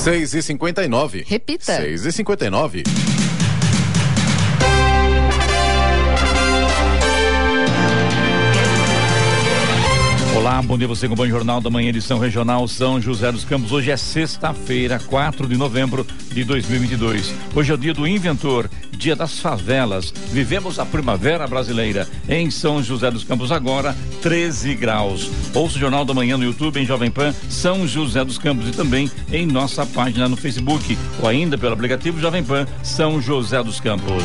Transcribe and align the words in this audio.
6 0.00 0.32
e 0.32 0.42
59 0.42 1.24
Repita. 1.28 1.76
6 1.76 2.06
e 2.06 2.12
59 2.12 3.09
Olá, 10.40 10.62
bom 10.62 10.78
dia 10.78 10.88
você 10.88 11.06
com 11.06 11.12
o 11.12 11.16
Bom 11.18 11.26
Jornal 11.26 11.60
da 11.60 11.68
Manhã, 11.68 11.90
edição 11.90 12.18
regional 12.18 12.66
São 12.66 12.98
José 12.98 13.30
dos 13.30 13.44
Campos. 13.44 13.72
Hoje 13.72 13.90
é 13.90 13.96
sexta-feira, 13.98 14.98
4 14.98 15.46
de 15.46 15.54
novembro 15.54 16.06
de 16.32 16.44
2022. 16.44 17.34
Hoje 17.54 17.70
é 17.70 17.74
o 17.74 17.76
dia 17.76 17.92
do 17.92 18.08
inventor, 18.08 18.70
dia 18.96 19.14
das 19.14 19.38
favelas. 19.38 20.10
Vivemos 20.32 20.78
a 20.78 20.86
primavera 20.86 21.46
brasileira 21.46 22.08
em 22.26 22.50
São 22.50 22.82
José 22.82 23.10
dos 23.10 23.22
Campos 23.22 23.52
agora, 23.52 23.94
13 24.22 24.74
graus. 24.76 25.30
Ouça 25.52 25.76
o 25.76 25.80
Jornal 25.80 26.06
da 26.06 26.14
Manhã 26.14 26.38
no 26.38 26.44
YouTube 26.44 26.80
em 26.80 26.86
Jovem 26.86 27.10
Pan 27.10 27.34
São 27.50 27.86
José 27.86 28.24
dos 28.24 28.38
Campos 28.38 28.66
e 28.66 28.72
também 28.72 29.10
em 29.30 29.44
nossa 29.44 29.84
página 29.84 30.26
no 30.26 30.38
Facebook 30.38 30.96
ou 31.20 31.28
ainda 31.28 31.58
pelo 31.58 31.74
aplicativo 31.74 32.18
Jovem 32.18 32.42
Pan 32.42 32.66
São 32.82 33.20
José 33.20 33.62
dos 33.62 33.78
Campos. 33.78 34.24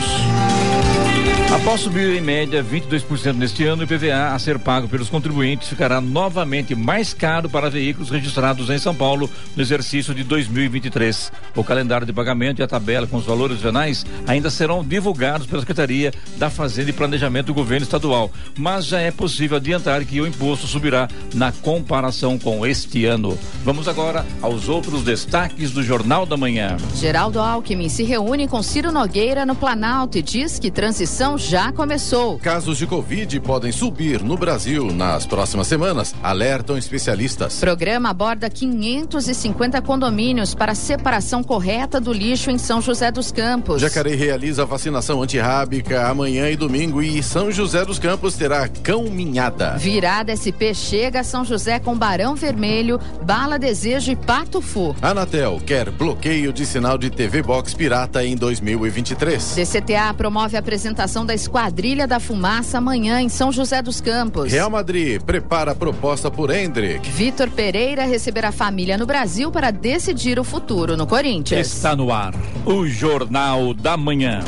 Após 1.55 1.81
subir 1.81 2.15
em 2.15 2.21
média 2.21 2.63
22% 2.63 3.33
neste 3.33 3.65
ano, 3.65 3.81
o 3.81 3.85
IPVA 3.85 4.33
a 4.33 4.37
ser 4.37 4.59
pago 4.59 4.89
pelos 4.89 5.09
contribuintes 5.09 5.69
ficará 5.69 6.01
novamente 6.01 6.75
mais 6.75 7.13
caro 7.13 7.49
para 7.49 7.69
veículos 7.69 8.09
registrados 8.09 8.69
em 8.69 8.77
São 8.77 8.93
Paulo 8.93 9.29
no 9.55 9.61
exercício 9.61 10.13
de 10.13 10.23
2023. 10.23 11.31
O 11.55 11.63
calendário 11.63 12.05
de 12.05 12.11
pagamento 12.11 12.59
e 12.59 12.63
a 12.63 12.67
tabela 12.67 13.07
com 13.07 13.17
os 13.17 13.25
valores 13.25 13.61
finais 13.61 14.05
ainda 14.27 14.49
serão 14.49 14.83
divulgados 14.83 15.47
pela 15.47 15.61
Secretaria 15.61 16.13
da 16.37 16.49
Fazenda 16.49 16.89
e 16.89 16.93
Planejamento 16.93 17.47
do 17.47 17.53
Governo 17.53 17.85
Estadual, 17.85 18.29
mas 18.57 18.85
já 18.85 18.99
é 18.99 19.09
possível 19.09 19.57
adiantar 19.57 20.03
que 20.03 20.19
o 20.19 20.27
imposto 20.27 20.67
subirá 20.67 21.07
na 21.33 21.51
comparação 21.51 22.37
com 22.37 22.65
este 22.65 23.05
ano. 23.05 23.37
Vamos 23.63 23.87
agora 23.87 24.25
aos 24.41 24.67
outros 24.67 25.03
destaques 25.03 25.71
do 25.71 25.81
Jornal 25.81 26.25
da 26.25 26.35
Manhã. 26.35 26.75
Geraldo 26.95 27.39
Alckmin 27.39 27.89
se 27.89 28.03
reúne 28.03 28.47
com 28.47 28.61
Ciro 28.61 28.91
Nogueira 28.91 29.45
no 29.45 29.55
Planalto 29.55 30.17
e 30.17 30.21
diz 30.21 30.59
que 30.59 30.69
transição 30.69 31.14
já 31.37 31.71
começou. 31.71 32.37
Casos 32.39 32.77
de 32.77 32.85
Covid 32.85 33.39
podem 33.39 33.71
subir 33.71 34.21
no 34.21 34.35
Brasil 34.35 34.91
nas 34.91 35.25
próximas 35.25 35.65
semanas, 35.65 36.13
alertam 36.21 36.77
especialistas. 36.77 37.57
Programa 37.61 38.09
aborda 38.09 38.49
550 38.49 39.81
condomínios 39.81 40.53
para 40.53 40.75
separação 40.75 41.41
correta 41.41 42.01
do 42.01 42.11
lixo 42.11 42.51
em 42.51 42.57
São 42.57 42.81
José 42.81 43.11
dos 43.11 43.31
Campos. 43.31 43.81
Jacareí 43.81 44.13
realiza 44.13 44.65
vacinação 44.65 45.21
antirrábica 45.21 46.05
amanhã 46.05 46.49
e 46.49 46.57
domingo 46.57 47.01
e 47.01 47.23
São 47.23 47.49
José 47.49 47.85
dos 47.85 47.97
Campos 47.97 48.35
terá 48.35 48.67
cão 48.67 49.03
minhada. 49.03 49.77
Virada 49.77 50.35
SP 50.35 50.75
chega 50.75 51.21
a 51.21 51.23
São 51.23 51.45
José 51.45 51.79
com 51.79 51.97
Barão 51.97 52.35
Vermelho, 52.35 52.99
Bala 53.23 53.57
Desejo 53.57 54.11
e 54.11 54.17
Pato 54.17 54.61
Fu. 54.61 54.93
Anatel 55.01 55.61
quer 55.65 55.89
bloqueio 55.91 56.51
de 56.51 56.65
sinal 56.65 56.97
de 56.97 57.09
TV 57.09 57.41
Box 57.41 57.73
pirata 57.73 58.21
em 58.25 58.35
2023. 58.35 59.55
DCTA 59.55 60.13
promove 60.13 60.57
a 60.57 60.59
apresentação 60.59 61.04
da 61.05 61.35
Esquadrilha 61.35 62.07
da 62.07 62.19
Fumaça 62.19 62.79
amanhã 62.79 63.21
em 63.21 63.29
São 63.29 63.51
José 63.51 63.79
dos 63.79 64.01
Campos. 64.01 64.51
Real 64.51 64.71
Madrid 64.71 65.21
prepara 65.21 65.71
a 65.71 65.75
proposta 65.75 66.31
por 66.31 66.49
Hendrick. 66.49 67.07
Vitor 67.11 67.49
Pereira 67.51 68.05
receberá 68.05 68.51
família 68.51 68.97
no 68.97 69.05
Brasil 69.05 69.51
para 69.51 69.69
decidir 69.69 70.39
o 70.39 70.43
futuro 70.43 70.97
no 70.97 71.05
Corinthians. 71.05 71.67
Está 71.67 71.95
no 71.95 72.11
ar 72.11 72.33
o 72.65 72.87
Jornal 72.87 73.73
da 73.75 73.95
Manhã. 73.95 74.39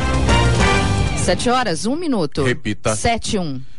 Sete 1.23 1.47
horas, 1.49 1.85
um 1.85 1.95
minuto. 1.95 2.43
Repita. 2.43 2.95
Sete, 2.95 3.37
um. 3.37 3.61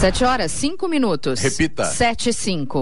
Sete 0.00 0.24
horas, 0.26 0.52
cinco 0.52 0.88
minutos. 0.88 1.40
Repita. 1.40 1.86
Sete, 1.86 2.30
cinco. 2.30 2.80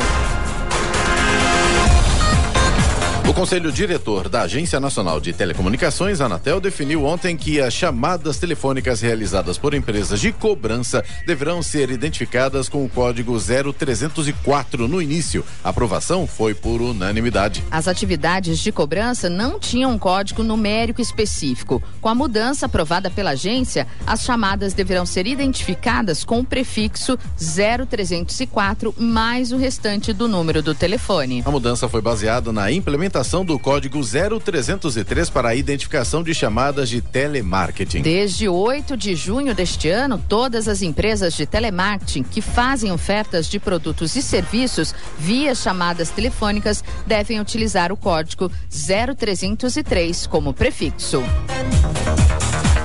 O 3.27 3.33
Conselho 3.33 3.73
Diretor 3.73 4.29
da 4.29 4.43
Agência 4.43 4.79
Nacional 4.79 5.19
de 5.19 5.33
Telecomunicações, 5.33 6.21
Anatel, 6.21 6.61
definiu 6.61 7.07
ontem 7.07 7.35
que 7.39 7.59
as 7.59 7.73
chamadas 7.73 8.37
telefônicas 8.37 9.01
realizadas 9.01 9.57
por 9.57 9.73
empresas 9.73 10.21
de 10.21 10.31
cobrança 10.31 11.03
deverão 11.27 11.63
ser 11.63 11.91
identificadas 11.91 12.69
com 12.69 12.85
o 12.85 12.89
código 12.89 13.35
0304 13.39 14.87
no 14.87 15.01
início. 15.01 15.43
A 15.65 15.71
aprovação 15.71 16.27
foi 16.27 16.55
por 16.55 16.83
unanimidade. 16.83 17.65
As 17.71 17.89
atividades 17.89 18.59
de 18.59 18.71
cobrança 18.71 19.31
não 19.31 19.59
tinham 19.59 19.93
um 19.93 19.99
código 19.99 20.43
numérico 20.43 21.01
específico. 21.01 21.83
Com 22.03 22.11
a 22.11 22.15
mudança 22.15 22.67
aprovada 22.67 23.11
pela 23.11 23.31
agência, 23.31 23.87
as 24.07 24.23
chamadas 24.23 24.75
deverão 24.75 25.07
ser 25.07 25.27
identificadas 25.27 26.25
com 26.25 26.41
o 26.41 26.45
prefixo 26.45 27.19
0304 27.39 28.95
mais 28.99 29.51
o 29.51 29.57
restante 29.57 30.13
do 30.13 30.29
número 30.29 30.63
do 30.63 30.75
telefone. 30.75 31.43
A 31.47 31.51
mudança 31.51 31.89
foi 31.89 32.03
baseada 32.03 32.53
na 32.53 32.71
implementação 32.71 33.14
do 33.45 33.59
código 33.61 34.01
0303 34.03 35.31
para 35.31 35.51
a 35.51 35.55
identificação 35.55 36.21
de 36.21 36.35
chamadas 36.35 36.89
de 36.89 37.01
telemarketing. 37.01 38.03
Desde 38.03 38.49
8 38.49 38.97
de 38.97 39.15
junho 39.15 39.55
deste 39.55 39.89
ano, 39.89 40.21
todas 40.29 40.67
as 40.67 40.83
empresas 40.83 41.35
de 41.35 41.47
telemarketing 41.47 42.25
que 42.25 42.41
fazem 42.41 42.91
ofertas 42.91 43.47
de 43.47 43.61
produtos 43.61 44.17
e 44.17 44.23
serviços 44.23 44.93
via 45.17 45.55
chamadas 45.55 46.11
telefônicas 46.11 46.83
devem 47.07 47.41
utilizar 47.41 47.93
o 47.93 47.97
código 47.97 48.51
0303 48.69 50.27
como 50.27 50.53
prefixo. 50.53 51.23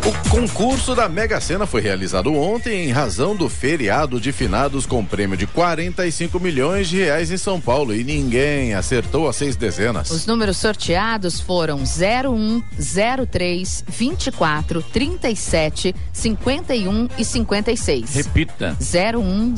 O 0.10 0.30
concurso 0.32 0.96
da 0.96 1.08
Mega 1.08 1.40
Sena 1.40 1.68
foi 1.68 1.82
realizado 1.82 2.34
ontem 2.34 2.88
em 2.88 2.92
razão 2.92 3.36
do 3.36 3.48
feriado 3.48 4.20
de 4.20 4.32
finados 4.32 4.88
com 4.88 5.06
prêmio 5.06 5.38
de 5.38 5.46
45 5.46 6.40
milhões 6.40 6.90
de 6.90 6.98
reais 6.98 7.30
em 7.30 7.38
São 7.38 7.62
Paulo 7.62 7.94
e 7.94 8.04
ninguém 8.04 8.74
acertou 8.74 9.30
as 9.30 9.36
seis 9.36 9.56
dezenas. 9.56 10.10
Os 10.10 10.26
números 10.26 10.58
sorteados 10.58 11.40
foram 11.40 11.84
01, 11.84 12.64
03, 13.30 13.84
24, 13.88 14.82
37, 14.82 15.96
51 16.12 17.08
e 17.16 17.24
56. 17.24 18.16
Repita. 18.16 18.76
01, 18.82 19.54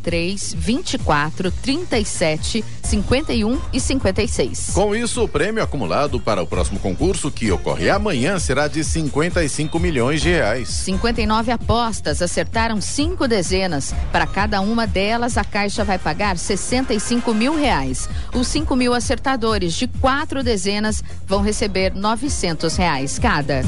03, 0.00 0.54
24, 0.56 1.50
37, 1.50 2.64
51 2.80 3.60
e 3.72 3.80
56. 3.80 4.70
Com 4.72 4.94
isso, 4.94 5.24
o 5.24 5.28
prêmio 5.28 5.64
acumulado 5.64 6.20
para 6.20 6.40
o 6.40 6.46
próximo 6.46 6.78
concurso, 6.78 7.28
que 7.28 7.50
ocorre 7.50 7.90
amanhã, 7.90 8.38
será 8.38 8.68
de 8.68 8.84
55 8.84 9.80
milhões 9.80 9.95
de 9.96 10.28
reais. 10.28 10.68
59 10.68 11.50
apostas 11.50 12.20
acertaram 12.20 12.82
cinco 12.82 13.26
dezenas. 13.26 13.94
Para 14.12 14.26
cada 14.26 14.60
uma 14.60 14.86
delas, 14.86 15.38
a 15.38 15.44
Caixa 15.44 15.84
vai 15.84 15.98
pagar 15.98 16.36
65 16.36 17.32
mil 17.32 17.56
reais. 17.56 18.06
Os 18.34 18.46
5 18.48 18.76
mil 18.76 18.92
acertadores 18.92 19.72
de 19.72 19.86
quatro 19.86 20.42
dezenas 20.42 21.02
vão 21.26 21.40
receber 21.40 21.94
900 21.94 22.76
reais 22.76 23.18
cada. 23.18 23.62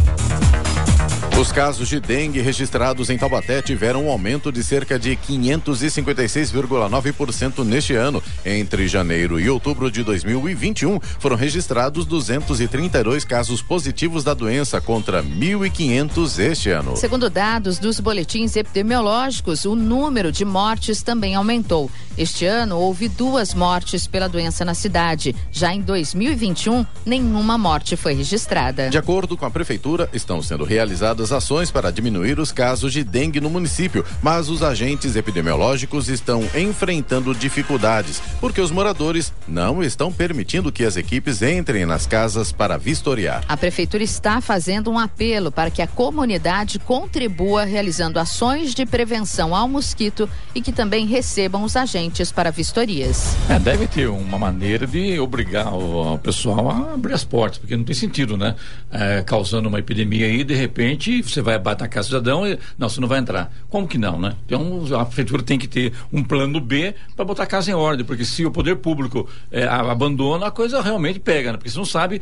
Os 1.39 1.53
casos 1.53 1.89
de 1.89 2.01
dengue 2.01 2.41
registrados 2.41 3.11
em 3.11 3.17
Taubaté 3.17 3.63
tiveram 3.63 4.07
um 4.07 4.11
aumento 4.11 4.51
de 4.51 4.65
cerca 4.65 4.99
de 4.99 5.15
556,9% 5.15 7.65
neste 7.65 7.95
ano. 7.95 8.21
Entre 8.45 8.89
janeiro 8.89 9.39
e 9.39 9.49
outubro 9.49 9.89
de 9.89 10.03
2021, 10.03 10.99
foram 11.21 11.37
registrados 11.37 12.05
232 12.07 13.25
casos 13.25 13.63
positivos 13.63 14.25
da 14.25 14.35
doença 14.35 14.81
contra 14.81 15.23
1.500 15.23 16.41
este 16.41 16.71
ano. 16.71 16.97
Segundo 16.97 17.31
dados 17.31 17.79
dos 17.79 18.01
boletins 18.01 18.57
epidemiológicos, 18.57 19.65
o 19.65 19.77
número 19.77 20.33
de 20.33 20.45
mortes 20.45 21.03
também 21.03 21.37
aumentou. 21.37 21.89
Este 22.19 22.45
ano 22.47 22.77
houve 22.77 23.09
duas 23.09 23.55
mortes 23.55 24.09
pela 24.09 24.29
doença 24.29 24.65
na 24.65 24.75
cidade. 24.75 25.37
Já 25.53 25.73
em 25.73 25.81
2021, 25.81 26.85
nenhuma 27.07 27.57
morte 27.57 27.95
foi 27.95 28.13
registrada. 28.13 28.91
De 28.91 28.99
acordo 28.99 29.37
com 29.37 29.47
a 29.47 29.51
prefeitura, 29.51 30.11
estão 30.13 30.43
sendo 30.43 30.65
realizadas 30.65 31.31
ações 31.31 31.71
para 31.71 31.93
diminuir 31.93 32.41
os 32.41 32.51
casos 32.51 32.93
de 32.93 33.05
dengue 33.05 33.41
no 33.41 33.49
município, 33.49 34.05
mas 34.21 34.49
os 34.49 34.65
agentes 34.65 35.15
epidemiológicos 35.15 36.09
estão 36.09 36.43
enfrentando 36.57 37.33
dificuldades, 37.33 38.21
porque 38.41 38.61
os 38.61 38.73
moradores 38.73 39.33
não 39.47 39.81
estão 39.81 40.13
permitindo 40.13 40.73
que 40.73 40.85
as 40.85 40.97
equipes 40.97 41.41
entrem 41.41 41.87
nas 41.87 42.05
casas 42.05 42.51
para 42.51 42.77
vistoriar. 42.77 43.45
A 43.49 43.57
prefeitura 43.57 44.03
está 44.03 44.41
fazendo 44.41 44.91
um 44.91 44.99
apelo 44.99 45.53
para 45.53 45.71
que 45.71 45.81
a 45.81 45.87
comunidade 45.87 46.81
contribua 46.81 47.63
realizando 47.63 48.19
ações 48.19 48.75
de 48.75 48.85
prevenção 48.85 49.55
ao 49.55 49.69
mosquito 49.69 50.29
e 50.53 50.61
que 50.61 50.73
também 50.73 51.07
recebam 51.07 51.63
os 51.63 51.77
agentes 51.77 52.08
para 52.35 52.51
vistorias. 52.51 53.37
É, 53.49 53.59
deve 53.59 53.87
ter 53.87 54.09
uma 54.09 54.39
maneira 54.39 54.87
de 54.87 55.19
obrigar 55.21 55.73
o, 55.73 56.15
o 56.15 56.19
pessoal 56.19 56.71
a 56.71 56.95
abrir 56.95 57.13
as 57.13 57.25
portas, 57.25 57.59
porque 57.59 57.77
não 57.77 57.85
tem 57.85 57.95
sentido, 57.95 58.37
né? 58.37 58.55
É, 58.91 59.23
causando 59.23 59.69
uma 59.69 59.79
epidemia 59.79 60.27
aí, 60.27 60.43
de 60.43 60.55
repente, 60.55 61.23
você 61.23 61.41
vai 61.41 61.59
bater 61.59 61.85
na 61.85 61.89
casa 61.89 62.09
do 62.09 62.11
cidadão 62.11 62.47
e. 62.47 62.59
Não, 62.77 62.89
você 62.89 63.01
não 63.01 63.09
vai 63.09 63.19
entrar. 63.19 63.53
Como 63.69 63.87
que 63.87 63.99
não, 63.99 64.19
né? 64.19 64.35
Então, 64.47 64.85
a 64.99 65.05
prefeitura 65.05 65.43
tem 65.43 65.59
que 65.59 65.69
ter 65.69 65.93
um 66.13 66.23
plano 66.23 66.61
B 66.61 66.95
para 67.15 67.25
botar 67.25 67.45
a 67.45 67.47
casa 67.47 67.71
em 67.71 67.75
ordem, 67.75 68.05
porque 68.05 68.25
se 68.25 68.45
o 68.45 68.51
poder 68.51 68.77
público 68.77 69.29
é, 69.51 69.65
abandona, 69.65 70.47
a 70.47 70.51
coisa 70.51 70.81
realmente 70.81 71.21
pega, 71.21 71.53
né? 71.53 71.59
Porque 71.59 71.71
você 71.71 71.79
não 71.79 71.85
sabe. 71.85 72.21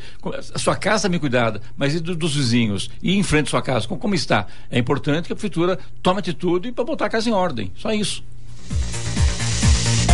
A 0.54 0.58
sua 0.58 0.76
casa 0.76 0.96
está 0.96 1.08
bem 1.08 1.18
cuidada, 1.18 1.60
mas 1.76 1.94
e 1.94 2.00
do, 2.00 2.14
dos 2.14 2.34
vizinhos? 2.34 2.90
E 3.02 3.16
em 3.16 3.22
frente 3.22 3.46
à 3.48 3.50
sua 3.50 3.62
casa, 3.62 3.86
como, 3.86 4.00
como 4.00 4.14
está? 4.14 4.46
É 4.70 4.78
importante 4.78 5.26
que 5.26 5.32
a 5.32 5.36
prefeitura 5.36 5.78
tome 6.02 6.20
atitude 6.20 6.72
para 6.72 6.84
botar 6.84 7.06
a 7.06 7.08
casa 7.08 7.28
em 7.28 7.32
ordem. 7.32 7.72
Só 7.76 7.92
isso. 7.92 8.22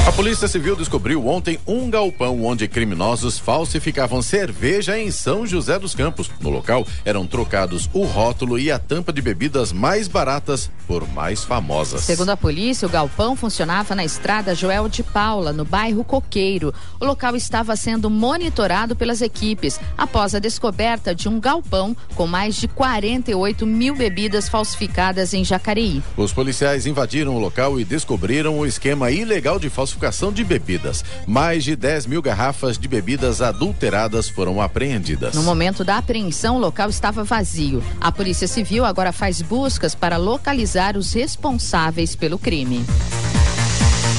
A 0.04 0.10
Polícia 0.10 0.49
Civil 0.49 0.75
descobriu 0.75 1.28
ontem 1.28 1.60
um 1.64 1.88
galpão 1.88 2.44
onde 2.44 2.66
criminosos 2.66 3.38
falsificavam 3.38 4.20
cerveja 4.20 4.99
em 4.99 5.12
São 5.12 5.46
José 5.46 5.78
dos 5.78 5.94
Campos. 5.94 6.28
No 6.40 6.50
local 6.50 6.84
eram 7.04 7.25
trocados 7.25 7.88
o 7.93 8.02
rótulo 8.02 8.58
e 8.58 8.69
a 8.69 8.81
tampa 8.81 9.12
de 9.12 9.22
bebidas 9.22 9.72
mais 9.72 10.08
baratas 10.08 10.69
por 10.88 11.08
mais 11.08 11.44
famosas. 11.44 12.00
Segundo 12.00 12.31
a 12.31 12.37
polícia, 12.37 12.87
o 12.87 12.90
galpão 12.90 13.37
funcionava 13.37 13.94
na 13.94 14.04
estrada 14.04 14.56
Joel 14.56 14.88
de 14.88 15.04
Paula, 15.04 15.52
no 15.52 15.64
bairro 15.64 16.02
Coqueiro. 16.02 16.75
O 16.98 17.05
local 17.05 17.37
estava 17.37 17.76
sendo 17.76 18.10
monitorado 18.10 18.96
pelas 18.96 19.22
equipes 19.22 19.78
após 19.96 20.34
a 20.34 20.40
descoberta 20.40 21.14
de 21.14 21.28
um 21.28 21.38
galpão 21.38 21.96
com 22.16 22.26
mais 22.26 22.56
de 22.56 22.66
48 22.66 23.64
mil 23.64 23.94
bebidas 23.94 24.48
falsificadas 24.48 25.32
em 25.32 25.44
Jacareí. 25.44 26.02
Os 26.16 26.32
policiais 26.32 26.87
invadiram 26.87 27.37
o 27.37 27.38
local 27.38 27.78
e 27.78 27.84
descobriram 27.84 28.58
o 28.58 28.66
esquema 28.66 29.12
ilegal 29.12 29.60
de 29.60 29.70
falsificação 29.70 29.92
falsificação 29.93 30.33
de 30.33 30.44
bebidas. 30.44 31.05
Mais 31.27 31.65
de 31.65 31.77
10 31.77 32.06
mil 32.06 32.23
garrafas 32.23 32.79
de 32.79 32.89
bebidas 32.89 33.41
adulteradas 33.41 34.29
foram 34.29 34.61
apreendidas. 34.61 35.35
No 35.35 35.43
momento 35.43 35.85
da 35.85 35.99
apreensão, 35.99 36.56
o 36.56 36.61
local 36.61 36.89
estava 36.89 37.23
vazio. 37.25 37.83
A 38.00 38.11
Polícia 38.11 38.49
Civil 38.49 38.85
agora 38.85 39.12
faz 39.12 39.43
buscas 39.43 39.94
para 39.94 40.17
localizar 40.17 40.97
os 40.97 41.12
responsáveis 41.12 42.17
pelo 42.17 42.39
crime. 42.39 42.85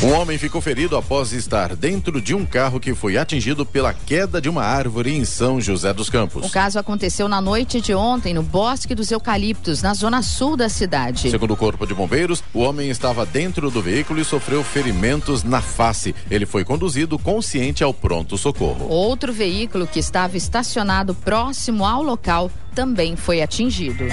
Um 0.04 0.12
homem 0.12 0.38
ficou 0.38 0.60
ferido 0.60 0.98
após 0.98 1.32
estar 1.32 1.78
dentro 1.78 2.22
de 2.22 2.36
um 2.36 2.46
carro 2.46 2.78
que 2.78 2.94
foi 2.94 3.18
atingido 3.18 3.66
pela 3.66 3.94
queda 3.94 4.42
de 4.42 4.50
uma 4.50 4.62
árvore 4.62 5.16
em 5.16 5.24
São 5.24 5.62
José 5.62 5.94
dos 5.94 6.10
Campos. 6.10 6.46
O 6.46 6.50
caso 6.50 6.78
aconteceu 6.78 7.30
na 7.30 7.40
noite 7.40 7.80
de 7.80 7.94
ontem 7.94 8.34
no 8.34 8.44
Bosque 8.44 8.94
dos 8.94 9.10
Eucaliptos, 9.12 9.82
na 9.82 9.94
zona 9.94 10.22
sul 10.22 10.58
da 10.58 10.68
cidade. 10.68 11.32
Segundo 11.32 11.54
o 11.54 11.58
Corpo 11.58 11.88
de 11.88 11.94
Bombeiros, 11.94 12.44
o 12.54 12.60
homem 12.60 12.90
estava 12.90 13.26
dentro 13.26 13.72
do 13.72 13.82
veículo 13.82 14.20
e 14.20 14.26
sofreu 14.26 14.62
ferimentos 14.62 15.42
na 15.42 15.62
face. 15.62 16.14
Ele 16.30 16.46
foi 16.46 16.66
conduzido 16.66 17.18
consciente 17.18 17.82
ao 17.82 17.94
pronto-socorro. 17.94 18.90
Outro 18.90 19.32
veículo 19.32 19.88
que 19.88 20.00
estava 20.00 20.36
estacionado 20.36 21.16
próximo 21.16 21.86
ao 21.86 22.04
local 22.04 22.52
também 22.76 23.16
foi 23.16 23.42
atingido. 23.42 24.04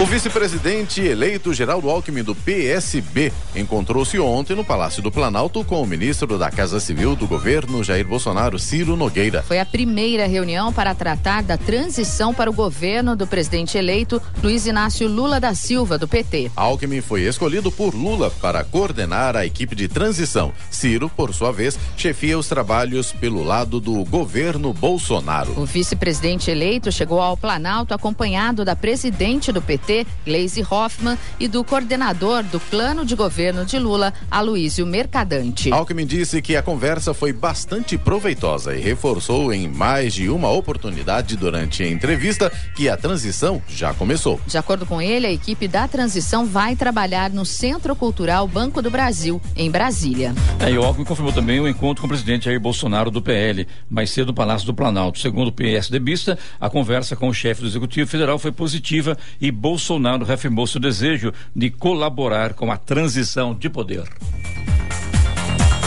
O 0.00 0.06
vice-presidente 0.06 1.00
eleito 1.00 1.52
Geraldo 1.52 1.90
Alckmin 1.90 2.22
do 2.22 2.32
PSB 2.32 3.32
encontrou-se 3.56 4.16
ontem 4.20 4.54
no 4.54 4.64
Palácio 4.64 5.02
do 5.02 5.10
Planalto 5.10 5.64
com 5.64 5.82
o 5.82 5.86
ministro 5.86 6.38
da 6.38 6.52
Casa 6.52 6.78
Civil 6.78 7.16
do 7.16 7.26
governo 7.26 7.82
Jair 7.82 8.06
Bolsonaro, 8.06 8.60
Ciro 8.60 8.94
Nogueira. 8.94 9.42
Foi 9.42 9.58
a 9.58 9.66
primeira 9.66 10.28
reunião 10.28 10.72
para 10.72 10.94
tratar 10.94 11.42
da 11.42 11.58
transição 11.58 12.32
para 12.32 12.48
o 12.48 12.52
governo 12.52 13.16
do 13.16 13.26
presidente 13.26 13.76
eleito 13.76 14.22
Luiz 14.40 14.68
Inácio 14.68 15.08
Lula 15.08 15.40
da 15.40 15.52
Silva 15.52 15.98
do 15.98 16.06
PT. 16.06 16.52
Alckmin 16.54 17.00
foi 17.00 17.22
escolhido 17.22 17.72
por 17.72 17.92
Lula 17.92 18.30
para 18.30 18.62
coordenar 18.62 19.36
a 19.36 19.44
equipe 19.44 19.74
de 19.74 19.88
transição. 19.88 20.52
Ciro, 20.70 21.10
por 21.10 21.34
sua 21.34 21.50
vez, 21.50 21.76
chefia 21.96 22.38
os 22.38 22.46
trabalhos 22.46 23.10
pelo 23.10 23.42
lado 23.42 23.80
do 23.80 24.04
governo 24.04 24.72
Bolsonaro. 24.72 25.58
O 25.60 25.66
vice-presidente 25.66 26.52
eleito 26.52 26.92
chegou 26.92 27.20
ao 27.20 27.36
Planalto 27.36 27.92
acompanhado 27.92 28.64
da 28.64 28.76
presidente 28.76 29.50
do 29.50 29.60
PT 29.60 29.87
PT, 29.88 30.06
Gleisi 30.26 30.62
Hoffmann, 30.68 31.16
e 31.40 31.48
do 31.48 31.64
coordenador 31.64 32.42
do 32.42 32.60
plano 32.60 33.06
de 33.06 33.14
governo 33.14 33.64
de 33.64 33.78
Lula, 33.78 34.12
Aloísio 34.30 34.86
Mercadante. 34.86 35.72
Alckmin 35.72 36.06
disse 36.06 36.42
que 36.42 36.56
a 36.56 36.62
conversa 36.62 37.14
foi 37.14 37.32
bastante 37.32 37.96
proveitosa 37.96 38.76
e 38.76 38.80
reforçou 38.80 39.52
em 39.52 39.66
mais 39.66 40.12
de 40.12 40.28
uma 40.28 40.50
oportunidade 40.50 41.36
durante 41.36 41.82
a 41.82 41.88
entrevista 41.88 42.52
que 42.76 42.88
a 42.88 42.96
transição 42.96 43.62
já 43.66 43.94
começou. 43.94 44.38
De 44.46 44.58
acordo 44.58 44.84
com 44.84 45.00
ele, 45.00 45.26
a 45.26 45.32
equipe 45.32 45.66
da 45.66 45.88
transição 45.88 46.44
vai 46.44 46.76
trabalhar 46.76 47.30
no 47.30 47.46
Centro 47.46 47.96
Cultural 47.96 48.46
Banco 48.46 48.82
do 48.82 48.90
Brasil, 48.90 49.40
em 49.56 49.70
Brasília. 49.70 50.34
É, 50.60 50.70
e 50.70 50.76
o 50.76 50.84
Alckmin 50.84 51.06
confirmou 51.06 51.32
também 51.32 51.60
o 51.60 51.68
encontro 51.68 52.02
com 52.02 52.06
o 52.06 52.10
presidente 52.10 52.44
Jair 52.44 52.60
Bolsonaro 52.60 53.10
do 53.10 53.22
PL, 53.22 53.66
mais 53.88 54.10
cedo 54.10 54.28
no 54.28 54.34
Palácio 54.34 54.66
do 54.66 54.74
Planalto. 54.74 55.18
Segundo 55.18 55.48
o 55.48 55.52
PSDBista, 55.52 56.38
a 56.60 56.68
conversa 56.68 57.16
com 57.16 57.28
o 57.28 57.34
chefe 57.34 57.62
do 57.62 57.68
Executivo 57.68 58.10
Federal 58.10 58.38
foi 58.38 58.52
positiva 58.52 59.16
e 59.40 59.50
Bolsonaro 59.50 59.77
Bolsonaro 59.78 60.24
reafirmou 60.24 60.66
seu 60.66 60.80
desejo 60.80 61.32
de 61.54 61.70
colaborar 61.70 62.52
com 62.52 62.72
a 62.72 62.76
transição 62.76 63.54
de 63.54 63.70
poder. 63.70 64.02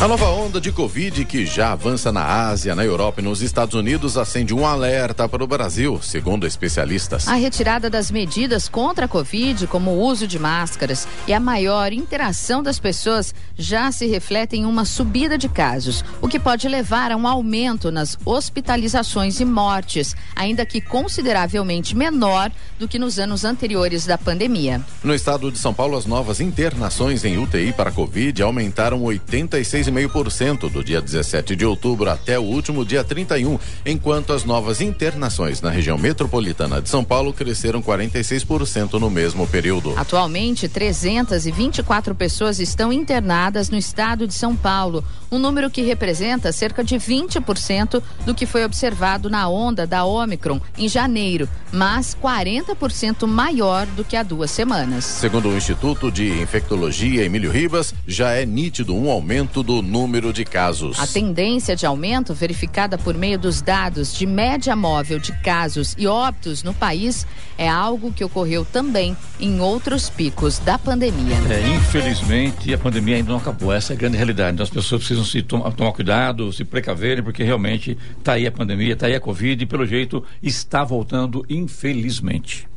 A 0.02 0.08
nova 0.08 0.32
onda 0.32 0.60
de 0.60 0.72
Covid 0.72 1.24
que 1.26 1.46
já 1.46 1.74
avança 1.74 2.12
na 2.12 2.26
Ásia, 2.26 2.74
na 2.74 2.84
Europa 2.84 3.22
e 3.22 3.24
nos 3.24 3.44
Estados 3.44 3.76
Unidos 3.76 4.18
acende 4.18 4.52
um 4.52 4.66
alerta 4.66 5.30
para 5.30 5.44
o 5.44 5.48
Brasil, 5.48 6.00
segundo 6.02 6.48
especialistas. 6.48 7.28
A 7.28 7.36
retirada 7.36 7.88
das 7.88 8.10
medidas 8.10 8.68
contra 8.68 9.06
a 9.06 9.08
Covid, 9.08 9.68
como 9.68 9.92
o 9.92 10.00
uso 10.02 10.26
de 10.26 10.40
máscaras 10.40 11.08
e 11.28 11.34
a 11.34 11.40
maior 11.40 11.94
interação 11.94 12.64
das 12.64 12.80
pessoas, 12.80 13.32
já 13.56 13.92
se 13.92 14.08
reflete 14.08 14.56
em 14.56 14.66
uma 14.66 14.86
subida 14.86 15.38
de 15.38 15.48
casos, 15.48 16.04
o 16.20 16.28
que 16.28 16.40
pode 16.40 16.68
levar 16.68 17.12
a 17.12 17.16
um 17.16 17.28
aumento 17.28 17.92
nas 17.92 18.18
hospitalizações 18.26 19.40
e 19.40 19.46
mortes, 19.46 20.16
ainda 20.36 20.66
que 20.66 20.82
consideravelmente 20.82 21.96
menor 21.96 22.52
do 22.80 22.88
que 22.88 22.98
nos 22.98 23.20
anos 23.20 23.46
anteriores 23.46 24.08
da 24.08 24.18
pandemia. 24.18 24.82
No 25.04 25.14
estado 25.14 25.52
de 25.52 25.60
São 25.60 25.76
Paulo, 25.76 25.96
as 25.96 26.08
novas 26.08 26.42
internações 26.42 27.24
em 27.24 27.38
UTI 27.38 27.72
para 27.72 27.92
Covid 27.92 28.42
aumentaram 28.42 29.04
86 29.04 29.91
2,5% 29.92 30.70
do 30.70 30.84
dia 30.84 31.02
17 31.02 31.56
de 31.56 31.66
outubro 31.66 32.10
até 32.10 32.40
o 32.40 32.44
último 32.44 32.86
dia 32.86 33.04
31, 33.04 33.60
enquanto 33.86 34.34
as 34.34 34.46
novas 34.46 34.82
internações 34.82 35.62
na 35.62 35.70
região 35.70 35.98
metropolitana 35.98 36.82
de 36.82 36.90
São 36.90 37.04
Paulo 37.04 37.34
cresceram 37.34 37.82
46% 37.82 38.94
no 38.94 39.10
mesmo 39.10 39.46
período. 39.48 39.94
Atualmente, 39.98 40.68
324 40.68 42.16
pessoas 42.16 42.60
estão 42.60 42.92
internadas 42.94 43.70
no 43.70 43.78
estado 43.78 44.26
de 44.26 44.34
São 44.34 44.56
Paulo, 44.56 45.04
um 45.32 45.38
número 45.38 45.70
que 45.70 45.82
representa 45.82 46.52
cerca 46.52 46.84
de 46.84 46.96
20% 46.96 48.02
do 48.26 48.34
que 48.34 48.46
foi 48.46 48.64
observado 48.64 49.30
na 49.30 49.48
onda 49.48 49.86
da 49.86 50.06
Omicron 50.06 50.60
em 50.78 50.88
janeiro, 50.88 51.48
mas 51.72 52.16
40% 52.22 53.28
maior 53.28 53.86
do 53.88 54.04
que 54.04 54.16
há 54.16 54.24
duas 54.24 54.52
semanas. 54.52 55.06
Segundo 55.06 55.50
o 55.50 55.58
Instituto 55.58 56.12
de 56.12 56.42
Infectologia 56.42 57.24
Emílio 57.24 57.52
Ribas, 57.52 57.94
já 58.08 58.32
é 58.32 58.46
nítido 58.46 58.96
um 58.96 59.10
aumento 59.10 59.64
do 59.64 59.81
número 59.82 60.32
de 60.34 60.46
casos. 60.46 61.00
A 61.00 61.08
tendência 61.08 61.76
de 61.76 61.86
aumento 61.86 62.34
verificada 62.34 62.98
por 62.98 63.16
meio 63.16 63.38
dos 63.38 63.62
dados 63.62 64.14
de 64.14 64.26
média 64.26 64.76
móvel 64.76 65.20
de 65.20 65.32
casos 65.42 65.96
e 65.98 66.08
óbitos 66.08 66.64
no 66.64 66.74
país 66.74 67.26
é 67.58 67.68
algo 67.68 68.12
que 68.12 68.24
ocorreu 68.24 68.66
também 68.66 69.16
em 69.40 69.60
outros 69.60 70.10
picos 70.10 70.60
da 70.60 70.78
pandemia. 70.78 71.36
É, 71.50 71.76
infelizmente, 71.76 72.74
a 72.74 72.78
pandemia 72.78 73.18
ainda 73.18 73.32
não 73.32 73.38
acabou. 73.38 73.72
Essa 73.72 73.94
é 73.94 73.96
a 73.96 74.00
grande 74.00 74.18
realidade. 74.18 74.54
Então, 74.54 74.64
as 74.64 74.70
pessoas 74.70 75.02
precisam 75.02 75.24
se 75.24 75.42
tom 75.42 75.60
tomar 75.72 75.92
cuidado, 75.92 76.52
se 76.52 76.64
precaverem, 76.64 77.24
porque 77.24 77.44
realmente 77.44 77.98
está 78.18 78.34
aí 78.34 78.48
a 78.48 78.52
pandemia, 78.52 78.94
está 78.94 79.08
aí 79.08 79.16
a 79.16 79.20
Covid 79.20 79.64
e, 79.64 79.68
pelo 79.68 79.86
jeito, 79.86 80.24
está 80.42 80.84
voltando, 80.84 81.46
infelizmente. 81.50 82.68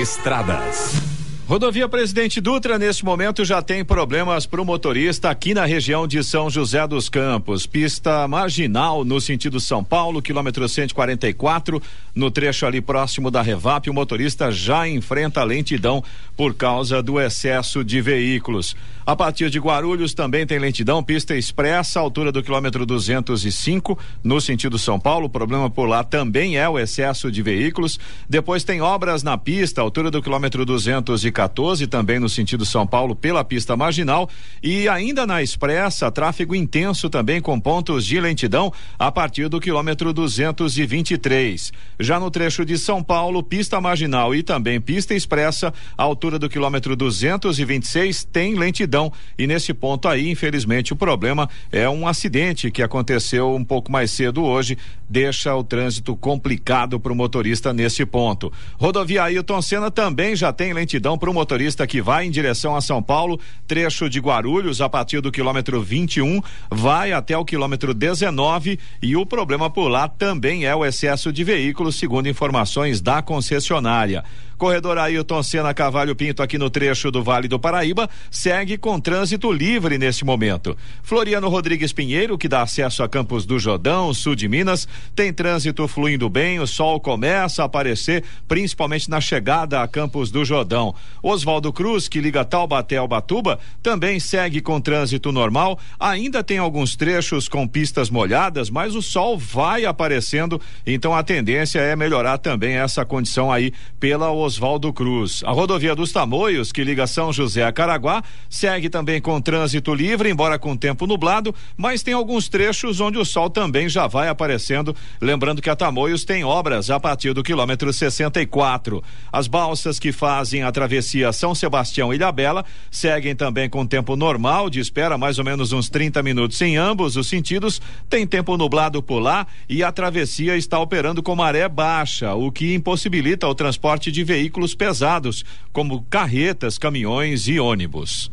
Estradas. 0.00 1.19
Rodovia 1.50 1.88
Presidente 1.88 2.40
Dutra, 2.40 2.78
neste 2.78 3.04
momento, 3.04 3.44
já 3.44 3.60
tem 3.60 3.84
problemas 3.84 4.46
para 4.46 4.62
o 4.62 4.64
motorista 4.64 5.28
aqui 5.30 5.52
na 5.52 5.64
região 5.64 6.06
de 6.06 6.22
São 6.22 6.48
José 6.48 6.86
dos 6.86 7.08
Campos. 7.08 7.66
Pista 7.66 8.28
marginal 8.28 9.04
no 9.04 9.20
sentido 9.20 9.58
São 9.58 9.82
Paulo, 9.82 10.22
quilômetro 10.22 10.68
144, 10.68 11.82
no 12.14 12.30
trecho 12.30 12.66
ali 12.66 12.80
próximo 12.80 13.32
da 13.32 13.42
Revap, 13.42 13.90
o 13.90 13.92
motorista 13.92 14.52
já 14.52 14.86
enfrenta 14.86 15.42
lentidão 15.42 16.04
por 16.36 16.54
causa 16.54 17.02
do 17.02 17.20
excesso 17.20 17.82
de 17.82 18.00
veículos. 18.00 18.76
A 19.04 19.16
partir 19.16 19.50
de 19.50 19.58
Guarulhos 19.58 20.14
também 20.14 20.46
tem 20.46 20.60
lentidão, 20.60 21.02
pista 21.02 21.34
expressa, 21.34 21.98
altura 21.98 22.30
do 22.30 22.44
quilômetro 22.44 22.86
205, 22.86 23.98
no 24.22 24.40
sentido 24.40 24.78
São 24.78 25.00
Paulo. 25.00 25.26
O 25.26 25.28
problema 25.30 25.68
por 25.68 25.88
lá 25.88 26.04
também 26.04 26.56
é 26.56 26.68
o 26.68 26.78
excesso 26.78 27.28
de 27.28 27.42
veículos. 27.42 27.98
Depois 28.28 28.62
tem 28.62 28.80
obras 28.80 29.24
na 29.24 29.36
pista, 29.36 29.80
altura 29.80 30.12
do 30.12 30.22
quilômetro 30.22 30.64
214 30.64 31.39
14, 31.40 31.86
também 31.86 32.18
no 32.18 32.28
sentido 32.28 32.66
São 32.66 32.86
Paulo 32.86 33.16
pela 33.16 33.42
pista 33.42 33.74
marginal 33.74 34.28
e 34.62 34.86
ainda 34.86 35.26
na 35.26 35.42
expressa, 35.42 36.10
tráfego 36.10 36.54
intenso 36.54 37.08
também 37.08 37.40
com 37.40 37.58
pontos 37.58 38.04
de 38.04 38.20
lentidão 38.20 38.70
a 38.98 39.10
partir 39.10 39.48
do 39.48 39.58
quilômetro 39.58 40.12
223. 40.12 41.72
Já 41.98 42.20
no 42.20 42.30
trecho 42.30 42.62
de 42.62 42.76
São 42.76 43.02
Paulo, 43.02 43.42
pista 43.42 43.80
marginal 43.80 44.34
e 44.34 44.42
também 44.42 44.78
pista 44.78 45.14
expressa, 45.14 45.72
a 45.96 46.02
altura 46.02 46.38
do 46.38 46.46
quilômetro 46.46 46.94
226 46.94 48.24
tem 48.24 48.54
lentidão 48.54 49.10
e 49.38 49.46
nesse 49.46 49.72
ponto 49.72 50.08
aí, 50.08 50.28
infelizmente, 50.28 50.92
o 50.92 50.96
problema 50.96 51.48
é 51.72 51.88
um 51.88 52.06
acidente 52.06 52.70
que 52.70 52.82
aconteceu 52.82 53.54
um 53.54 53.64
pouco 53.64 53.90
mais 53.90 54.10
cedo 54.10 54.44
hoje, 54.44 54.76
deixa 55.08 55.54
o 55.54 55.64
trânsito 55.64 56.14
complicado 56.14 57.00
para 57.00 57.12
o 57.12 57.16
motorista 57.16 57.72
nesse 57.72 58.04
ponto. 58.04 58.52
Rodovia 58.76 59.22
Ailton 59.22 59.62
Senna 59.62 59.90
também 59.90 60.36
já 60.36 60.52
tem 60.52 60.74
lentidão 60.74 61.16
para 61.16 61.29
o 61.30 61.34
motorista 61.34 61.86
que 61.86 62.02
vai 62.02 62.26
em 62.26 62.30
direção 62.30 62.76
a 62.76 62.80
São 62.80 63.02
Paulo, 63.02 63.40
trecho 63.66 64.10
de 64.10 64.20
Guarulhos 64.20 64.80
a 64.80 64.88
partir 64.88 65.20
do 65.20 65.32
quilômetro 65.32 65.80
21, 65.80 66.40
vai 66.70 67.12
até 67.12 67.36
o 67.36 67.44
quilômetro 67.44 67.94
19 67.94 68.78
e 69.00 69.16
o 69.16 69.24
problema 69.24 69.70
por 69.70 69.88
lá 69.88 70.08
também 70.08 70.66
é 70.66 70.74
o 70.74 70.84
excesso 70.84 71.32
de 71.32 71.44
veículos, 71.44 71.96
segundo 71.96 72.28
informações 72.28 73.00
da 73.00 73.22
concessionária. 73.22 74.24
Corredor 74.60 74.98
Ailton 74.98 75.42
Senna 75.42 75.72
Cavalho 75.72 76.14
Pinto, 76.14 76.42
aqui 76.42 76.58
no 76.58 76.68
trecho 76.68 77.10
do 77.10 77.22
Vale 77.22 77.48
do 77.48 77.58
Paraíba, 77.58 78.10
segue 78.30 78.76
com 78.76 79.00
trânsito 79.00 79.50
livre 79.50 79.96
neste 79.96 80.22
momento. 80.22 80.76
Floriano 81.02 81.48
Rodrigues 81.48 81.94
Pinheiro, 81.94 82.36
que 82.36 82.46
dá 82.46 82.60
acesso 82.60 83.02
a 83.02 83.08
Campos 83.08 83.46
do 83.46 83.58
Jordão, 83.58 84.12
sul 84.12 84.34
de 84.34 84.46
Minas, 84.48 84.86
tem 85.16 85.32
trânsito 85.32 85.88
fluindo 85.88 86.28
bem, 86.28 86.60
o 86.60 86.66
sol 86.66 87.00
começa 87.00 87.62
a 87.62 87.64
aparecer, 87.64 88.22
principalmente 88.46 89.08
na 89.08 89.18
chegada 89.18 89.80
a 89.80 89.88
Campos 89.88 90.30
do 90.30 90.44
Jordão. 90.44 90.94
Oswaldo 91.22 91.72
Cruz, 91.72 92.06
que 92.06 92.20
liga 92.20 92.44
Taubaté 92.44 92.98
ao 92.98 93.08
Batuba, 93.08 93.58
também 93.82 94.20
segue 94.20 94.60
com 94.60 94.78
trânsito 94.78 95.32
normal. 95.32 95.78
Ainda 95.98 96.44
tem 96.44 96.58
alguns 96.58 96.94
trechos 96.94 97.48
com 97.48 97.66
pistas 97.66 98.10
molhadas, 98.10 98.68
mas 98.68 98.94
o 98.94 99.00
sol 99.00 99.38
vai 99.38 99.86
aparecendo, 99.86 100.60
então 100.86 101.14
a 101.14 101.22
tendência 101.22 101.78
é 101.78 101.96
melhorar 101.96 102.36
também 102.36 102.74
essa 102.74 103.06
condição 103.06 103.50
aí 103.50 103.72
pela 103.98 104.30
Oswaldo 104.30 104.49
Oswaldo 104.50 104.92
Cruz. 104.92 105.44
A 105.44 105.52
rodovia 105.52 105.94
dos 105.94 106.10
Tamoios, 106.10 106.72
que 106.72 106.82
liga 106.82 107.06
São 107.06 107.32
José 107.32 107.62
a 107.62 107.70
Caraguá, 107.70 108.20
segue 108.48 108.90
também 108.90 109.20
com 109.20 109.40
trânsito 109.40 109.94
livre, 109.94 110.28
embora 110.28 110.58
com 110.58 110.76
tempo 110.76 111.06
nublado, 111.06 111.54
mas 111.76 112.02
tem 112.02 112.14
alguns 112.14 112.48
trechos 112.48 112.98
onde 112.98 113.16
o 113.16 113.24
sol 113.24 113.48
também 113.48 113.88
já 113.88 114.08
vai 114.08 114.28
aparecendo. 114.28 114.94
Lembrando 115.20 115.62
que 115.62 115.70
a 115.70 115.76
Tamoios 115.76 116.24
tem 116.24 116.42
obras 116.42 116.90
a 116.90 116.98
partir 116.98 117.32
do 117.32 117.44
quilômetro 117.44 117.92
64. 117.92 119.00
As 119.32 119.46
balsas 119.46 120.00
que 120.00 120.10
fazem 120.10 120.64
a 120.64 120.72
travessia 120.72 121.32
São 121.32 121.54
Sebastião 121.54 122.12
e 122.12 122.16
Ilhabela 122.16 122.64
seguem 122.90 123.36
também 123.36 123.70
com 123.70 123.86
tempo 123.86 124.16
normal, 124.16 124.68
de 124.68 124.80
espera 124.80 125.16
mais 125.16 125.38
ou 125.38 125.44
menos 125.44 125.72
uns 125.72 125.88
30 125.88 126.24
minutos 126.24 126.60
em 126.60 126.76
ambos 126.76 127.16
os 127.16 127.28
sentidos. 127.28 127.80
Tem 128.08 128.26
tempo 128.26 128.56
nublado 128.56 129.00
por 129.00 129.20
lá 129.20 129.46
e 129.68 129.84
a 129.84 129.92
travessia 129.92 130.56
está 130.56 130.80
operando 130.80 131.22
com 131.22 131.36
maré 131.36 131.68
baixa, 131.68 132.34
o 132.34 132.50
que 132.50 132.74
impossibilita 132.74 133.46
o 133.46 133.54
transporte 133.54 134.10
de 134.10 134.24
veículos 134.24 134.39
veículos 134.40 134.74
pesados, 134.74 135.44
como 135.70 136.02
carretas, 136.04 136.78
caminhões 136.78 137.46
e 137.46 137.60
ônibus. 137.60 138.32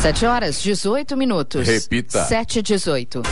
Sete 0.00 0.24
horas, 0.24 0.62
18 0.62 1.16
minutos. 1.16 1.66
Repita. 1.66 2.24
Sete 2.26 2.60
e 2.60 2.62
dezoito. 2.62 3.22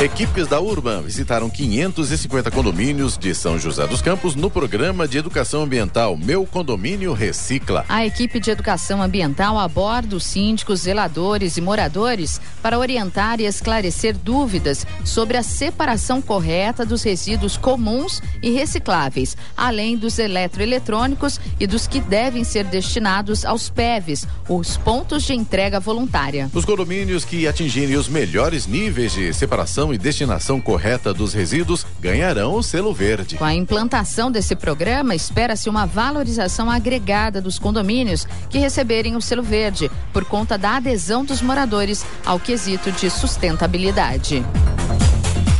Equipes 0.00 0.48
da 0.48 0.58
Urban 0.58 1.02
visitaram 1.02 1.50
550 1.50 2.50
condomínios 2.50 3.18
de 3.18 3.34
São 3.34 3.58
José 3.58 3.86
dos 3.86 4.00
Campos 4.00 4.34
no 4.34 4.50
programa 4.50 5.06
de 5.06 5.18
educação 5.18 5.64
ambiental 5.64 6.16
Meu 6.16 6.46
Condomínio 6.46 7.12
Recicla. 7.12 7.84
A 7.86 8.06
equipe 8.06 8.40
de 8.40 8.50
educação 8.50 9.02
ambiental 9.02 9.58
aborda 9.58 10.16
os 10.16 10.24
síndicos, 10.24 10.80
zeladores 10.80 11.58
e 11.58 11.60
moradores 11.60 12.40
para 12.62 12.78
orientar 12.78 13.42
e 13.42 13.44
esclarecer 13.44 14.16
dúvidas 14.16 14.86
sobre 15.04 15.36
a 15.36 15.42
separação 15.42 16.22
correta 16.22 16.86
dos 16.86 17.02
resíduos 17.02 17.58
comuns 17.58 18.22
e 18.42 18.52
recicláveis, 18.52 19.36
além 19.54 19.98
dos 19.98 20.18
eletroeletrônicos 20.18 21.38
e 21.60 21.66
dos 21.66 21.86
que 21.86 22.00
devem 22.00 22.42
ser 22.42 22.64
destinados 22.64 23.44
aos 23.44 23.68
PEVs, 23.68 24.26
os 24.48 24.78
pontos 24.78 25.24
de 25.24 25.34
entrega 25.34 25.78
voluntária. 25.78 26.50
Os 26.54 26.64
condomínios 26.64 27.22
que 27.22 27.46
atingirem 27.46 27.96
os 27.96 28.08
melhores 28.08 28.66
níveis 28.66 29.12
de 29.12 29.34
separação 29.34 29.89
e 29.92 29.98
destinação 29.98 30.60
correta 30.60 31.12
dos 31.12 31.32
resíduos 31.32 31.86
ganharão 32.00 32.54
o 32.54 32.62
selo 32.62 32.92
verde. 32.92 33.36
Com 33.36 33.44
a 33.44 33.54
implantação 33.54 34.30
desse 34.30 34.54
programa, 34.56 35.14
espera-se 35.14 35.68
uma 35.68 35.86
valorização 35.86 36.70
agregada 36.70 37.40
dos 37.40 37.58
condomínios 37.58 38.26
que 38.48 38.58
receberem 38.58 39.16
o 39.16 39.20
selo 39.20 39.42
verde, 39.42 39.90
por 40.12 40.24
conta 40.24 40.56
da 40.56 40.76
adesão 40.76 41.24
dos 41.24 41.42
moradores 41.42 42.04
ao 42.24 42.38
quesito 42.38 42.90
de 42.92 43.10
sustentabilidade. 43.10 44.44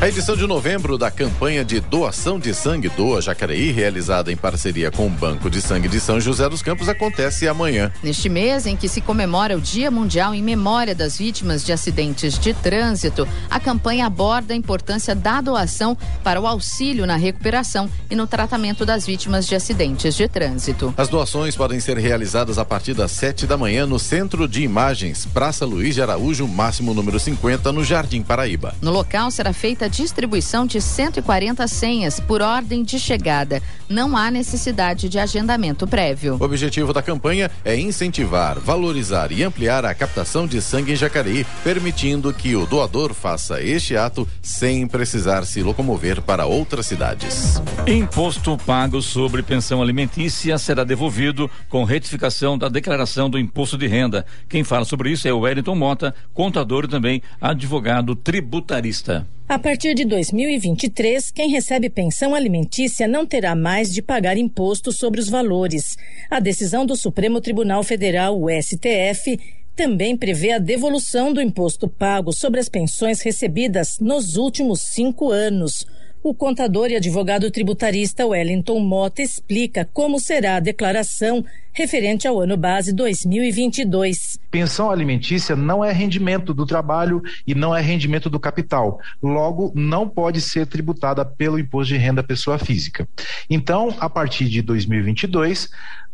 A 0.00 0.08
edição 0.08 0.34
de 0.34 0.46
novembro 0.46 0.96
da 0.96 1.10
campanha 1.10 1.62
de 1.62 1.78
doação 1.78 2.38
de 2.38 2.54
sangue 2.54 2.88
Doa 2.88 3.20
Jacareí, 3.20 3.70
realizada 3.70 4.32
em 4.32 4.36
parceria 4.36 4.90
com 4.90 5.06
o 5.06 5.10
Banco 5.10 5.50
de 5.50 5.60
Sangue 5.60 5.88
de 5.88 6.00
São 6.00 6.18
José 6.18 6.48
dos 6.48 6.62
Campos, 6.62 6.88
acontece 6.88 7.46
amanhã. 7.46 7.92
Neste 8.02 8.26
mês 8.26 8.64
em 8.64 8.74
que 8.74 8.88
se 8.88 9.02
comemora 9.02 9.58
o 9.58 9.60
Dia 9.60 9.90
Mundial 9.90 10.34
em 10.34 10.42
Memória 10.42 10.94
das 10.94 11.18
Vítimas 11.18 11.62
de 11.62 11.70
Acidentes 11.70 12.38
de 12.38 12.54
Trânsito, 12.54 13.28
a 13.50 13.60
campanha 13.60 14.06
aborda 14.06 14.54
a 14.54 14.56
importância 14.56 15.14
da 15.14 15.42
doação 15.42 15.94
para 16.24 16.40
o 16.40 16.46
auxílio 16.46 17.04
na 17.04 17.16
recuperação 17.16 17.86
e 18.10 18.16
no 18.16 18.26
tratamento 18.26 18.86
das 18.86 19.04
vítimas 19.04 19.46
de 19.46 19.54
acidentes 19.54 20.14
de 20.14 20.26
trânsito. 20.26 20.94
As 20.96 21.10
doações 21.10 21.54
podem 21.54 21.78
ser 21.78 21.98
realizadas 21.98 22.56
a 22.56 22.64
partir 22.64 22.94
das 22.94 23.10
7 23.10 23.46
da 23.46 23.58
manhã 23.58 23.84
no 23.84 23.98
Centro 23.98 24.48
de 24.48 24.62
Imagens, 24.62 25.26
Praça 25.26 25.66
Luiz 25.66 25.94
de 25.94 26.00
Araújo, 26.00 26.48
máximo 26.48 26.94
número 26.94 27.20
50, 27.20 27.70
no 27.70 27.84
Jardim 27.84 28.22
Paraíba. 28.22 28.74
No 28.80 28.92
local 28.92 29.30
será 29.30 29.52
feita 29.52 29.89
distribuição 29.90 30.64
de 30.64 30.80
140 30.80 31.66
senhas 31.68 32.20
por 32.20 32.40
ordem 32.40 32.82
de 32.82 32.98
chegada. 32.98 33.60
Não 33.88 34.16
há 34.16 34.30
necessidade 34.30 35.08
de 35.08 35.18
agendamento 35.18 35.86
prévio. 35.86 36.36
O 36.40 36.44
objetivo 36.44 36.92
da 36.92 37.02
campanha 37.02 37.50
é 37.64 37.76
incentivar, 37.76 38.58
valorizar 38.58 39.32
e 39.32 39.42
ampliar 39.42 39.84
a 39.84 39.94
captação 39.94 40.46
de 40.46 40.62
sangue 40.62 40.92
em 40.92 40.96
Jacareí, 40.96 41.44
permitindo 41.64 42.32
que 42.32 42.54
o 42.54 42.64
doador 42.64 43.12
faça 43.12 43.60
este 43.60 43.96
ato 43.96 44.26
sem 44.40 44.86
precisar 44.86 45.44
se 45.44 45.62
locomover 45.62 46.22
para 46.22 46.46
outras 46.46 46.86
cidades. 46.86 47.60
Imposto 47.86 48.56
pago 48.64 49.02
sobre 49.02 49.42
pensão 49.42 49.82
alimentícia 49.82 50.56
será 50.56 50.84
devolvido 50.84 51.50
com 51.68 51.82
retificação 51.82 52.56
da 52.56 52.68
declaração 52.68 53.28
do 53.28 53.38
imposto 53.38 53.76
de 53.76 53.88
renda. 53.88 54.24
Quem 54.48 54.62
fala 54.62 54.84
sobre 54.84 55.10
isso 55.10 55.26
é 55.26 55.32
o 55.32 55.40
Wellington 55.40 55.74
Mota, 55.74 56.14
contador 56.32 56.84
e 56.84 56.88
também 56.88 57.22
advogado 57.40 58.14
tributarista. 58.14 59.26
A 59.50 59.58
partir 59.58 59.94
de 59.94 60.04
2023, 60.04 61.32
quem 61.32 61.50
recebe 61.50 61.90
pensão 61.90 62.36
alimentícia 62.36 63.08
não 63.08 63.26
terá 63.26 63.56
mais 63.56 63.92
de 63.92 64.00
pagar 64.00 64.36
imposto 64.36 64.92
sobre 64.92 65.18
os 65.18 65.28
valores. 65.28 65.98
A 66.30 66.38
decisão 66.38 66.86
do 66.86 66.94
Supremo 66.94 67.40
Tribunal 67.40 67.82
Federal, 67.82 68.40
o 68.40 68.48
STF, 68.48 69.40
também 69.74 70.16
prevê 70.16 70.52
a 70.52 70.60
devolução 70.60 71.32
do 71.32 71.42
imposto 71.42 71.88
pago 71.88 72.32
sobre 72.32 72.60
as 72.60 72.68
pensões 72.68 73.22
recebidas 73.22 73.98
nos 73.98 74.36
últimos 74.36 74.82
cinco 74.82 75.32
anos. 75.32 75.84
O 76.22 76.34
contador 76.34 76.90
e 76.90 76.96
advogado 76.96 77.50
tributarista 77.50 78.26
Wellington 78.26 78.78
Mota 78.78 79.22
explica 79.22 79.88
como 79.90 80.20
será 80.20 80.56
a 80.56 80.60
declaração 80.60 81.42
referente 81.72 82.28
ao 82.28 82.38
ano 82.38 82.58
base 82.58 82.92
2022. 82.92 84.38
Pensão 84.50 84.90
alimentícia 84.90 85.56
não 85.56 85.82
é 85.82 85.92
rendimento 85.92 86.52
do 86.52 86.66
trabalho 86.66 87.22
e 87.46 87.54
não 87.54 87.74
é 87.74 87.80
rendimento 87.80 88.28
do 88.28 88.38
capital. 88.38 89.00
Logo, 89.22 89.72
não 89.74 90.06
pode 90.06 90.42
ser 90.42 90.66
tributada 90.66 91.24
pelo 91.24 91.58
imposto 91.58 91.94
de 91.94 91.98
renda 91.98 92.22
pessoa 92.22 92.58
física. 92.58 93.08
Então, 93.48 93.94
a 93.98 94.10
partir 94.10 94.46
de 94.46 94.60
2022, 94.60 95.70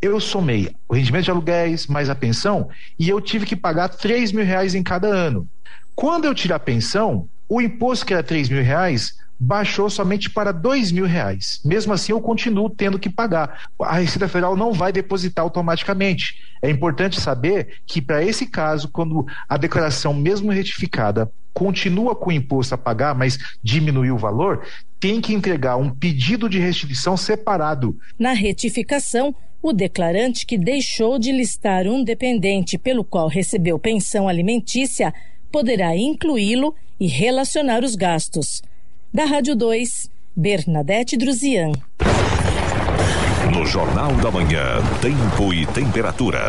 eu 0.00 0.18
somei 0.18 0.74
o 0.88 0.94
rendimento 0.94 1.24
de 1.24 1.30
aluguéis 1.30 1.86
mais 1.86 2.08
a 2.08 2.14
pensão 2.14 2.68
e 2.98 3.08
eu 3.08 3.20
tive 3.20 3.44
que 3.44 3.54
pagar 3.54 3.88
3 3.88 4.32
mil 4.32 4.44
reais 4.44 4.74
em 4.74 4.82
cada 4.82 5.06
ano. 5.06 5.48
Quando 5.94 6.24
eu 6.24 6.34
tiro 6.34 6.54
a 6.54 6.58
pensão, 6.58 7.28
o 7.48 7.60
imposto 7.60 8.06
que 8.06 8.14
era 8.14 8.22
3 8.22 8.48
mil 8.48 8.62
reais 8.62 9.14
baixou 9.42 9.90
somente 9.90 10.30
para 10.30 10.52
dois 10.52 10.92
mil 10.92 11.04
reais. 11.04 11.60
Mesmo 11.64 11.92
assim, 11.92 12.12
eu 12.12 12.20
continuo 12.20 12.70
tendo 12.70 12.96
que 12.96 13.10
pagar. 13.10 13.66
A 13.80 13.96
Receita 13.96 14.28
Federal 14.28 14.56
não 14.56 14.72
vai 14.72 14.92
depositar 14.92 15.42
automaticamente. 15.42 16.36
É 16.62 16.70
importante 16.70 17.20
saber 17.20 17.80
que, 17.84 18.00
para 18.00 18.22
esse 18.22 18.46
caso, 18.46 18.88
quando 18.88 19.26
a 19.48 19.56
declaração, 19.56 20.14
mesmo 20.14 20.52
retificada, 20.52 21.28
continua 21.52 22.14
com 22.14 22.30
o 22.30 22.32
imposto 22.32 22.76
a 22.76 22.78
pagar, 22.78 23.16
mas 23.16 23.36
diminuiu 23.60 24.14
o 24.14 24.18
valor, 24.18 24.64
tem 25.00 25.20
que 25.20 25.34
entregar 25.34 25.76
um 25.76 25.90
pedido 25.90 26.48
de 26.48 26.60
restituição 26.60 27.16
separado. 27.16 27.98
Na 28.16 28.32
retificação, 28.32 29.34
o 29.60 29.72
declarante 29.72 30.46
que 30.46 30.56
deixou 30.56 31.18
de 31.18 31.32
listar 31.32 31.88
um 31.88 32.04
dependente 32.04 32.78
pelo 32.78 33.04
qual 33.04 33.26
recebeu 33.26 33.76
pensão 33.76 34.28
alimentícia 34.28 35.12
poderá 35.50 35.96
incluí-lo 35.96 36.76
e 37.00 37.08
relacionar 37.08 37.82
os 37.82 37.96
gastos. 37.96 38.62
Da 39.14 39.26
Rádio 39.26 39.54
2, 39.54 40.08
Bernadette 40.34 41.18
Druzian. 41.18 41.72
No 43.52 43.66
Jornal 43.66 44.14
da 44.14 44.30
Manhã, 44.30 44.80
Tempo 45.02 45.52
e 45.52 45.66
Temperatura. 45.66 46.40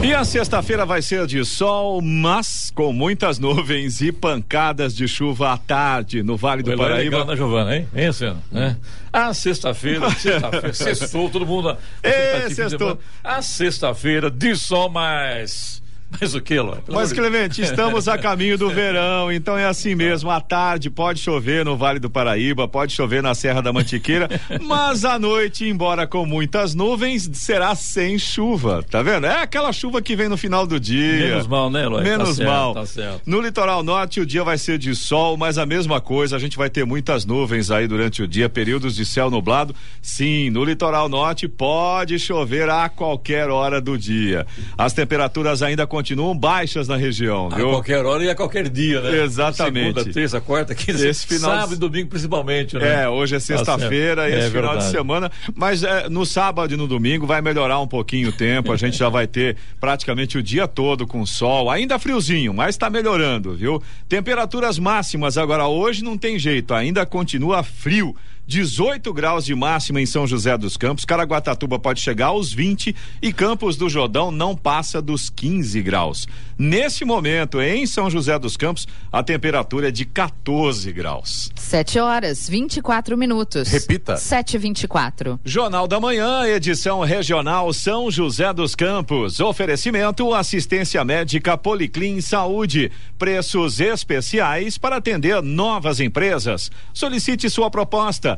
E 0.00 0.14
a 0.14 0.24
sexta-feira 0.24 0.86
vai 0.86 1.02
ser 1.02 1.26
de 1.26 1.44
sol, 1.44 2.00
mas 2.00 2.70
com 2.72 2.92
muitas 2.92 3.40
nuvens 3.40 4.00
e 4.00 4.12
pancadas 4.12 4.94
de 4.94 5.08
chuva 5.08 5.54
à 5.54 5.58
tarde 5.58 6.22
no 6.22 6.36
Vale 6.36 6.62
do 6.62 6.76
Paraíba. 6.76 7.16
Legal 7.16 7.24
na 7.26 7.34
Giovana, 7.34 7.76
hein? 7.76 7.88
Hein, 7.92 8.06
Luciano? 8.06 8.42
É. 8.54 8.76
A 9.12 9.34
sexta-feira, 9.34 10.08
sexta-feira, 10.14 10.72
sextou, 10.72 11.28
todo 11.28 11.44
mundo. 11.44 11.76
Ê, 12.00 12.48
sextou. 12.48 12.96
A 13.24 13.42
sexta-feira 13.42 14.30
de 14.30 14.54
sol, 14.54 14.88
mas 14.88 15.82
mas 16.10 16.34
o 16.34 16.40
que, 16.40 16.58
Lói? 16.58 16.78
Mas, 16.88 17.12
Clemente, 17.12 17.60
estamos 17.60 18.08
a 18.08 18.16
caminho 18.16 18.56
do 18.56 18.70
verão, 18.70 19.30
então 19.30 19.58
é 19.58 19.66
assim 19.66 19.94
mesmo. 19.94 20.30
À 20.30 20.40
tarde 20.40 20.88
pode 20.88 21.20
chover 21.20 21.64
no 21.64 21.76
Vale 21.76 21.98
do 21.98 22.08
Paraíba, 22.08 22.66
pode 22.66 22.92
chover 22.92 23.22
na 23.22 23.34
Serra 23.34 23.60
da 23.60 23.72
Mantiqueira, 23.72 24.28
mas 24.62 25.04
à 25.04 25.18
noite, 25.18 25.68
embora 25.68 26.06
com 26.06 26.24
muitas 26.24 26.74
nuvens, 26.74 27.28
será 27.34 27.74
sem 27.74 28.18
chuva. 28.18 28.82
Tá 28.88 29.02
vendo? 29.02 29.26
É 29.26 29.42
aquela 29.42 29.72
chuva 29.72 30.00
que 30.00 30.16
vem 30.16 30.28
no 30.28 30.36
final 30.36 30.66
do 30.66 30.80
dia. 30.80 31.28
Menos 31.28 31.46
mal, 31.46 31.70
né, 31.70 31.86
Lói? 31.86 32.02
Menos 32.02 32.30
tá 32.30 32.34
certo, 32.34 32.48
mal. 32.48 32.74
Tá 32.74 32.86
certo. 32.86 33.20
No 33.26 33.40
litoral 33.40 33.82
norte, 33.82 34.20
o 34.20 34.26
dia 34.26 34.42
vai 34.42 34.56
ser 34.56 34.78
de 34.78 34.94
sol, 34.94 35.36
mas 35.36 35.58
a 35.58 35.66
mesma 35.66 36.00
coisa, 36.00 36.36
a 36.36 36.38
gente 36.38 36.56
vai 36.56 36.70
ter 36.70 36.86
muitas 36.86 37.26
nuvens 37.26 37.70
aí 37.70 37.86
durante 37.86 38.22
o 38.22 38.28
dia, 38.28 38.48
períodos 38.48 38.96
de 38.96 39.04
céu 39.04 39.30
nublado. 39.30 39.74
Sim, 40.00 40.48
no 40.48 40.64
litoral 40.64 41.08
norte 41.08 41.46
pode 41.46 42.18
chover 42.18 42.70
a 42.70 42.88
qualquer 42.88 43.50
hora 43.50 43.78
do 43.80 43.98
dia. 43.98 44.46
As 44.76 44.92
temperaturas 44.94 45.62
ainda 45.62 45.86
continuam 45.86 45.97
baixas 46.36 46.88
na 46.88 46.96
região, 46.96 47.48
A 47.52 47.56
viu? 47.56 47.70
qualquer 47.70 48.04
hora 48.04 48.24
e 48.24 48.30
a 48.30 48.34
qualquer 48.34 48.68
dia, 48.68 49.00
né? 49.00 49.22
Exatamente. 49.24 49.94
Segunda, 49.94 50.12
terça, 50.12 50.40
quarta, 50.40 50.74
quinta, 50.74 51.06
Esse 51.06 51.26
final 51.26 51.50
de- 51.50 51.56
sábado 51.56 51.74
e 51.74 51.78
domingo 51.78 52.08
principalmente, 52.08 52.76
né? 52.76 53.04
É, 53.04 53.08
hoje 53.08 53.36
é 53.36 53.40
sexta-feira 53.40 54.22
Tá 54.22 54.28
e 54.28 54.32
certo. 54.32 54.38
esse 54.38 54.46
É 54.48 54.50
final 54.50 54.62
de 54.70 54.74
verdade. 54.84 54.90
semana, 54.90 55.32
mas 55.54 55.82
é, 55.82 56.08
no 56.08 56.24
sábado 56.26 56.72
e 56.74 56.76
no 56.76 56.86
domingo 56.86 57.26
vai 57.26 57.40
melhorar 57.42 57.80
um 57.80 57.86
pouquinho 57.88 58.28
o 58.28 58.32
tempo, 58.32 58.72
a 58.72 58.76
gente 58.76 58.96
já 58.96 59.08
vai 59.08 59.26
ter 59.26 59.56
praticamente 59.80 60.38
o 60.38 60.42
dia 60.42 60.66
todo 60.68 61.06
com 61.06 61.24
sol, 61.26 61.70
ainda 61.70 61.98
friozinho, 61.98 62.52
mas 62.54 62.76
tá 62.76 62.88
melhorando, 62.90 63.54
viu? 63.54 63.82
Temperaturas 64.08 64.78
máximas 64.78 65.36
agora 65.38 65.66
hoje 65.66 66.02
não 66.02 66.16
tem 66.18 66.38
jeito, 66.38 66.74
ainda 66.74 67.04
continua 67.06 67.62
frio. 67.62 68.14
18 68.48 69.12
graus 69.12 69.44
de 69.44 69.54
máxima 69.54 70.00
em 70.00 70.06
São 70.06 70.26
José 70.26 70.56
dos 70.56 70.78
Campos, 70.78 71.04
Caraguatatuba 71.04 71.78
pode 71.78 72.00
chegar 72.00 72.28
aos 72.28 72.50
20 72.50 72.96
e 73.20 73.30
Campos 73.30 73.76
do 73.76 73.90
Jordão 73.90 74.30
não 74.30 74.56
passa 74.56 75.02
dos 75.02 75.28
15 75.28 75.82
graus. 75.82 76.26
Nesse 76.58 77.04
momento, 77.04 77.60
em 77.60 77.86
São 77.86 78.08
José 78.08 78.38
dos 78.38 78.56
Campos, 78.56 78.88
a 79.12 79.22
temperatura 79.22 79.88
é 79.88 79.90
de 79.90 80.06
14 80.06 80.90
graus. 80.92 81.52
7 81.56 82.00
horas, 82.00 82.48
24 82.48 83.18
minutos. 83.18 83.68
Repita. 83.68 84.16
7 84.16 84.54
e 84.54 84.58
24 84.58 85.38
Jornal 85.44 85.86
da 85.86 86.00
Manhã, 86.00 86.46
edição 86.46 87.00
regional 87.00 87.70
São 87.74 88.10
José 88.10 88.50
dos 88.54 88.74
Campos. 88.74 89.40
Oferecimento 89.40 90.32
assistência 90.32 91.04
médica 91.04 91.58
Policlin 91.58 92.22
Saúde. 92.22 92.90
Preços 93.18 93.78
especiais 93.78 94.78
para 94.78 94.96
atender 94.96 95.42
novas 95.42 96.00
empresas. 96.00 96.70
Solicite 96.94 97.50
sua 97.50 97.70
proposta. 97.70 98.37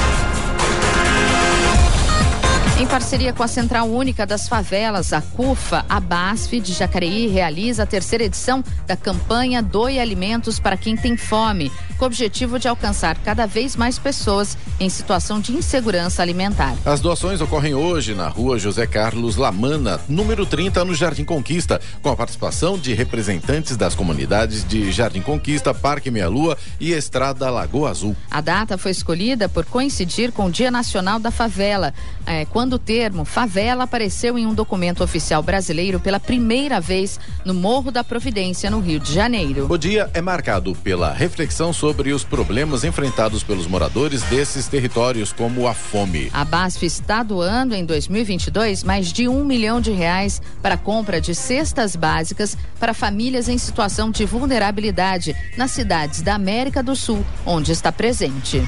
Em 2.81 2.87
parceria 2.87 3.31
com 3.31 3.43
a 3.43 3.47
Central 3.47 3.87
Única 3.87 4.25
das 4.25 4.47
Favelas, 4.47 5.13
a 5.13 5.21
CUFA, 5.21 5.85
a 5.87 5.99
BASF 5.99 6.59
de 6.59 6.73
Jacareí 6.73 7.27
realiza 7.27 7.83
a 7.83 7.85
terceira 7.85 8.23
edição 8.23 8.63
da 8.87 8.97
campanha 8.97 9.61
Doe 9.61 9.99
Alimentos 9.99 10.59
para 10.59 10.75
quem 10.75 10.97
tem 10.97 11.15
fome, 11.15 11.71
com 12.01 12.05
o 12.05 12.07
objetivo 12.07 12.57
de 12.57 12.67
alcançar 12.67 13.15
cada 13.19 13.45
vez 13.45 13.75
mais 13.75 13.99
pessoas 13.99 14.57
em 14.79 14.89
situação 14.89 15.39
de 15.39 15.53
insegurança 15.53 16.23
alimentar. 16.23 16.75
As 16.83 16.99
doações 16.99 17.39
ocorrem 17.41 17.75
hoje 17.75 18.15
na 18.15 18.27
rua 18.27 18.57
José 18.57 18.87
Carlos 18.87 19.35
Lamana, 19.35 20.01
número 20.09 20.43
30, 20.43 20.83
no 20.83 20.95
Jardim 20.95 21.23
Conquista, 21.23 21.79
com 22.01 22.09
a 22.09 22.15
participação 22.15 22.75
de 22.75 22.95
representantes 22.95 23.77
das 23.77 23.93
comunidades 23.93 24.67
de 24.67 24.91
Jardim 24.91 25.21
Conquista, 25.21 25.75
Parque 25.75 26.09
Meia 26.09 26.27
Lua 26.27 26.57
e 26.79 26.91
Estrada 26.91 27.51
Lagoa 27.51 27.91
Azul. 27.91 28.15
A 28.31 28.41
data 28.41 28.79
foi 28.79 28.89
escolhida 28.89 29.47
por 29.47 29.63
coincidir 29.63 30.31
com 30.31 30.47
o 30.47 30.51
Dia 30.51 30.71
Nacional 30.71 31.19
da 31.19 31.29
Favela, 31.29 31.93
eh, 32.25 32.45
quando 32.45 32.73
o 32.73 32.79
termo 32.79 33.25
favela 33.25 33.83
apareceu 33.83 34.39
em 34.39 34.47
um 34.47 34.55
documento 34.55 35.03
oficial 35.03 35.43
brasileiro 35.43 35.99
pela 35.99 36.19
primeira 36.19 36.81
vez 36.81 37.19
no 37.45 37.53
Morro 37.53 37.91
da 37.91 38.03
Providência, 38.03 38.71
no 38.71 38.79
Rio 38.79 38.99
de 38.99 39.13
Janeiro. 39.13 39.67
O 39.69 39.77
dia 39.77 40.09
é 40.15 40.21
marcado 40.21 40.73
pela 40.73 41.13
reflexão 41.13 41.71
sobre 41.71 41.90
sobre 41.91 42.13
os 42.13 42.23
problemas 42.23 42.85
enfrentados 42.85 43.43
pelos 43.43 43.67
moradores 43.67 44.23
desses 44.23 44.65
territórios, 44.65 45.33
como 45.33 45.67
a 45.67 45.73
fome. 45.73 46.29
A 46.31 46.45
BASF 46.45 46.85
está 46.85 47.21
doando 47.21 47.75
em 47.75 47.83
2022 47.83 48.81
mais 48.81 49.11
de 49.11 49.27
um 49.27 49.43
milhão 49.43 49.81
de 49.81 49.91
reais 49.91 50.41
para 50.61 50.75
a 50.75 50.77
compra 50.77 51.19
de 51.19 51.35
cestas 51.35 51.93
básicas 51.93 52.57
para 52.79 52.93
famílias 52.93 53.49
em 53.49 53.57
situação 53.57 54.09
de 54.09 54.25
vulnerabilidade 54.25 55.35
nas 55.57 55.71
cidades 55.71 56.21
da 56.21 56.33
América 56.33 56.81
do 56.81 56.95
Sul, 56.95 57.25
onde 57.45 57.73
está 57.73 57.91
presente. 57.91 58.63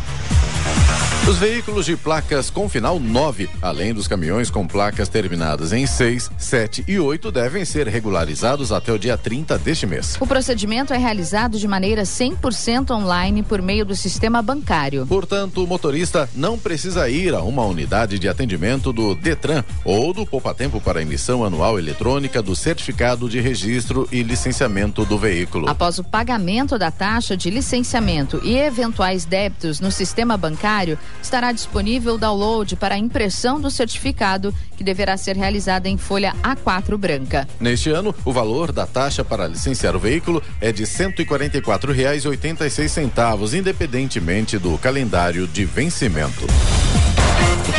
Os 1.26 1.38
veículos 1.38 1.86
de 1.86 1.96
placas 1.96 2.50
com 2.50 2.68
final 2.68 3.00
9, 3.00 3.50
além 3.62 3.94
dos 3.94 4.10
caminhões 4.10 4.50
com 4.50 4.68
placas 4.68 5.08
terminadas 5.08 5.72
em 5.72 5.88
6, 5.88 6.30
7 6.38 6.84
e 6.86 7.00
8, 7.00 7.32
devem 7.32 7.64
ser 7.64 7.88
regularizados 7.88 8.74
até 8.74 8.92
o 8.92 9.00
dia 9.00 9.18
30 9.18 9.58
deste 9.58 9.88
mês. 9.88 10.18
O 10.20 10.28
procedimento 10.28 10.94
é 10.94 10.98
realizado 10.98 11.58
de 11.58 11.66
maneira 11.66 12.04
100% 12.04 12.92
online 12.92 13.42
por 13.42 13.62
meio 13.62 13.86
do 13.86 13.96
sistema 13.96 14.42
bancário. 14.42 15.08
Portanto, 15.08 15.64
o 15.64 15.68
motorista 15.68 16.30
não 16.36 16.60
precisa 16.60 17.10
ir 17.10 17.34
a 17.34 17.42
uma 17.42 17.64
unidade 17.64 18.20
de 18.20 18.28
atendimento 18.28 18.92
do 18.92 19.16
Detran 19.16 19.64
ou 19.86 20.14
do 20.14 20.26
Poupatempo 20.26 20.82
para 20.82 21.02
emissão 21.02 21.46
anual 21.46 21.80
eletrônica 21.80 22.42
do 22.42 22.54
certificado 22.54 23.30
de 23.30 23.40
registro 23.40 24.10
e 24.12 24.24
licenciamento 24.24 25.06
do 25.06 25.18
veículo. 25.18 25.70
Após 25.70 25.98
o 26.00 26.04
pagamento 26.04 26.78
da 26.78 26.92
taxa 26.92 27.38
de 27.38 27.50
licenciamento 27.50 28.42
e 28.44 28.58
eventuais 28.58 29.24
débitos 29.24 29.80
no 29.80 29.90
sistema 29.90 30.36
bancário, 30.36 31.00
estará 31.22 31.52
disponível 31.52 32.16
o 32.16 32.18
download 32.18 32.76
para 32.76 32.96
a 32.96 32.98
impressão 32.98 33.60
do 33.60 33.70
certificado, 33.70 34.54
que 34.76 34.84
deverá 34.84 35.16
ser 35.18 35.36
realizada 35.36 35.90
em 35.90 35.98
folha 35.98 36.34
A4 36.44 36.98
branca. 36.98 37.48
Neste 37.60 37.90
ano, 37.90 38.16
o 38.26 38.32
valor 38.32 38.72
da 38.72 38.86
taxa 38.86 39.24
para 39.24 39.48
licenciar 39.48 39.96
o 39.96 40.00
veículo 40.00 40.42
é 40.60 40.72
de 40.72 40.84
R$ 40.84 40.90
144,86, 40.90 43.58
independentemente 43.58 44.58
do 44.58 44.78
calendário 44.78 45.48
de 45.48 45.66
vencimento. 45.66 46.48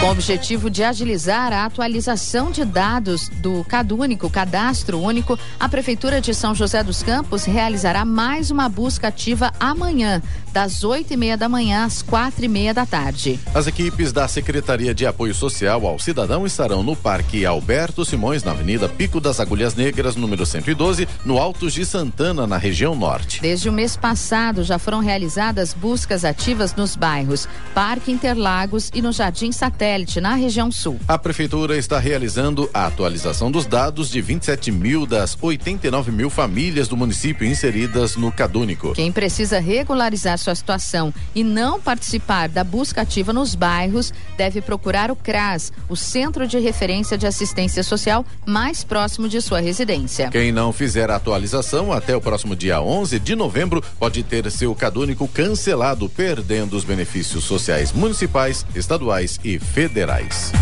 Com 0.00 0.08
o 0.08 0.10
objetivo 0.10 0.68
de 0.68 0.82
agilizar 0.82 1.52
a 1.52 1.64
atualização 1.64 2.50
de 2.50 2.64
dados 2.64 3.28
do 3.28 3.64
CadÚnico, 3.64 4.28
Cadastro 4.28 5.00
Único, 5.00 5.38
a 5.58 5.68
Prefeitura 5.68 6.20
de 6.20 6.34
São 6.34 6.54
José 6.54 6.82
dos 6.82 7.02
Campos 7.02 7.44
realizará 7.44 8.04
mais 8.04 8.50
uma 8.50 8.68
busca 8.68 9.08
ativa 9.08 9.52
amanhã, 9.60 10.20
das 10.54 10.84
oito 10.84 11.12
e 11.12 11.16
meia 11.16 11.36
da 11.36 11.48
manhã 11.48 11.84
às 11.84 12.00
quatro 12.00 12.44
e 12.44 12.48
meia 12.48 12.72
da 12.72 12.86
tarde. 12.86 13.40
As 13.52 13.66
equipes 13.66 14.12
da 14.12 14.28
Secretaria 14.28 14.94
de 14.94 15.04
Apoio 15.04 15.34
Social 15.34 15.84
ao 15.84 15.98
Cidadão 15.98 16.46
estarão 16.46 16.80
no 16.80 16.94
Parque 16.94 17.44
Alberto 17.44 18.04
Simões, 18.04 18.44
na 18.44 18.52
Avenida 18.52 18.88
Pico 18.88 19.20
das 19.20 19.40
Agulhas 19.40 19.74
Negras, 19.74 20.14
número 20.14 20.46
112, 20.46 21.08
no 21.24 21.38
Altos 21.38 21.72
de 21.72 21.84
Santana, 21.84 22.46
na 22.46 22.56
região 22.56 22.94
norte. 22.94 23.40
Desde 23.42 23.68
o 23.68 23.72
mês 23.72 23.96
passado 23.96 24.62
já 24.62 24.78
foram 24.78 25.00
realizadas 25.00 25.74
buscas 25.74 26.24
ativas 26.24 26.72
nos 26.76 26.94
bairros 26.94 27.48
Parque 27.74 28.12
Interlagos 28.12 28.92
e 28.94 29.02
no 29.02 29.10
Jardim 29.10 29.50
Satélite, 29.50 30.20
na 30.20 30.36
região 30.36 30.70
sul. 30.70 31.00
A 31.08 31.18
Prefeitura 31.18 31.76
está 31.76 31.98
realizando 31.98 32.70
a 32.72 32.86
atualização 32.86 33.50
dos 33.50 33.66
dados 33.66 34.08
de 34.08 34.20
27 34.20 34.70
mil 34.70 35.04
das 35.04 35.36
89 35.40 36.12
mil 36.12 36.30
famílias 36.30 36.86
do 36.86 36.96
município 36.96 37.44
inseridas 37.44 38.14
no 38.14 38.30
Cadúnico. 38.30 38.92
Quem 38.92 39.10
precisa 39.10 39.58
regularizar 39.58 40.43
sua 40.44 40.54
situação 40.54 41.12
e 41.34 41.42
não 41.42 41.80
participar 41.80 42.48
da 42.48 42.62
busca 42.62 43.00
ativa 43.00 43.32
nos 43.32 43.54
bairros 43.54 44.12
deve 44.36 44.60
procurar 44.60 45.10
o 45.10 45.16
CRAS, 45.16 45.72
o 45.88 45.96
Centro 45.96 46.46
de 46.46 46.58
Referência 46.58 47.16
de 47.16 47.26
Assistência 47.26 47.82
Social 47.82 48.24
mais 48.46 48.84
próximo 48.84 49.28
de 49.28 49.40
sua 49.40 49.60
residência. 49.60 50.28
Quem 50.30 50.52
não 50.52 50.72
fizer 50.72 51.10
a 51.10 51.16
atualização 51.16 51.92
até 51.92 52.14
o 52.14 52.20
próximo 52.20 52.54
dia 52.54 52.80
11 52.80 53.18
de 53.18 53.34
novembro 53.34 53.82
pode 53.98 54.22
ter 54.22 54.50
seu 54.50 54.74
cadúnico 54.74 55.26
cancelado, 55.26 56.08
perdendo 56.08 56.76
os 56.76 56.84
benefícios 56.84 57.44
sociais 57.44 57.92
municipais, 57.92 58.66
estaduais 58.74 59.40
e 59.42 59.58
federais. 59.58 60.52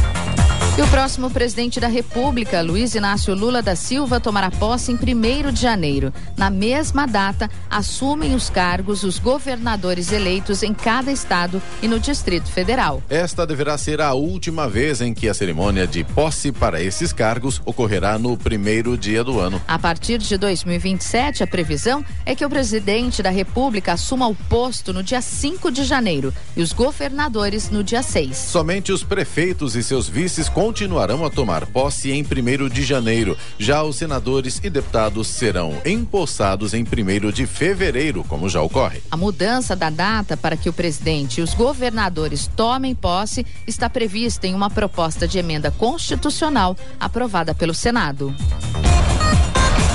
E 0.74 0.80
o 0.80 0.88
próximo 0.88 1.30
presidente 1.30 1.78
da 1.78 1.86
República, 1.86 2.62
Luiz 2.62 2.94
Inácio 2.94 3.34
Lula 3.34 3.60
da 3.60 3.76
Silva, 3.76 4.18
tomará 4.18 4.50
posse 4.50 4.90
em 4.90 4.94
1 4.94 5.52
de 5.52 5.60
janeiro. 5.60 6.14
Na 6.34 6.48
mesma 6.48 7.06
data, 7.06 7.50
assumem 7.68 8.34
os 8.34 8.48
cargos 8.48 9.02
os 9.02 9.18
governadores 9.18 10.10
eleitos 10.12 10.62
em 10.62 10.72
cada 10.72 11.12
estado 11.12 11.60
e 11.82 11.86
no 11.86 12.00
Distrito 12.00 12.50
Federal. 12.50 13.02
Esta 13.10 13.46
deverá 13.46 13.76
ser 13.76 14.00
a 14.00 14.14
última 14.14 14.66
vez 14.66 15.02
em 15.02 15.12
que 15.12 15.28
a 15.28 15.34
cerimônia 15.34 15.86
de 15.86 16.04
posse 16.04 16.50
para 16.50 16.82
esses 16.82 17.12
cargos 17.12 17.60
ocorrerá 17.66 18.18
no 18.18 18.34
primeiro 18.38 18.96
dia 18.96 19.22
do 19.22 19.38
ano. 19.38 19.60
A 19.68 19.78
partir 19.78 20.16
de 20.16 20.38
2027, 20.38 21.42
a 21.42 21.46
previsão 21.46 22.02
é 22.24 22.34
que 22.34 22.46
o 22.46 22.48
presidente 22.48 23.22
da 23.22 23.30
República 23.30 23.92
assuma 23.92 24.26
o 24.26 24.34
posto 24.34 24.90
no 24.90 25.02
dia 25.02 25.20
5 25.20 25.70
de 25.70 25.84
janeiro 25.84 26.32
e 26.56 26.62
os 26.62 26.72
governadores 26.72 27.68
no 27.68 27.84
dia 27.84 28.02
6. 28.02 28.34
Somente 28.34 28.90
os 28.90 29.04
prefeitos 29.04 29.76
e 29.76 29.82
seus 29.82 30.08
vices 30.08 30.48
continuarão 30.62 31.24
a 31.24 31.28
tomar 31.28 31.66
posse 31.66 32.12
em 32.12 32.22
1 32.22 32.68
de 32.68 32.84
janeiro. 32.84 33.36
Já 33.58 33.82
os 33.82 33.96
senadores 33.96 34.60
e 34.62 34.70
deputados 34.70 35.26
serão 35.26 35.82
empossados 35.84 36.72
em 36.72 36.84
1 36.84 37.32
de 37.32 37.48
fevereiro, 37.48 38.22
como 38.28 38.48
já 38.48 38.62
ocorre. 38.62 39.02
A 39.10 39.16
mudança 39.16 39.74
da 39.74 39.90
data 39.90 40.36
para 40.36 40.56
que 40.56 40.68
o 40.68 40.72
presidente 40.72 41.40
e 41.40 41.42
os 41.42 41.52
governadores 41.52 42.48
tomem 42.54 42.94
posse 42.94 43.44
está 43.66 43.90
prevista 43.90 44.46
em 44.46 44.54
uma 44.54 44.70
proposta 44.70 45.26
de 45.26 45.36
emenda 45.36 45.72
constitucional 45.72 46.76
aprovada 47.00 47.52
pelo 47.52 47.74
Senado. 47.74 48.32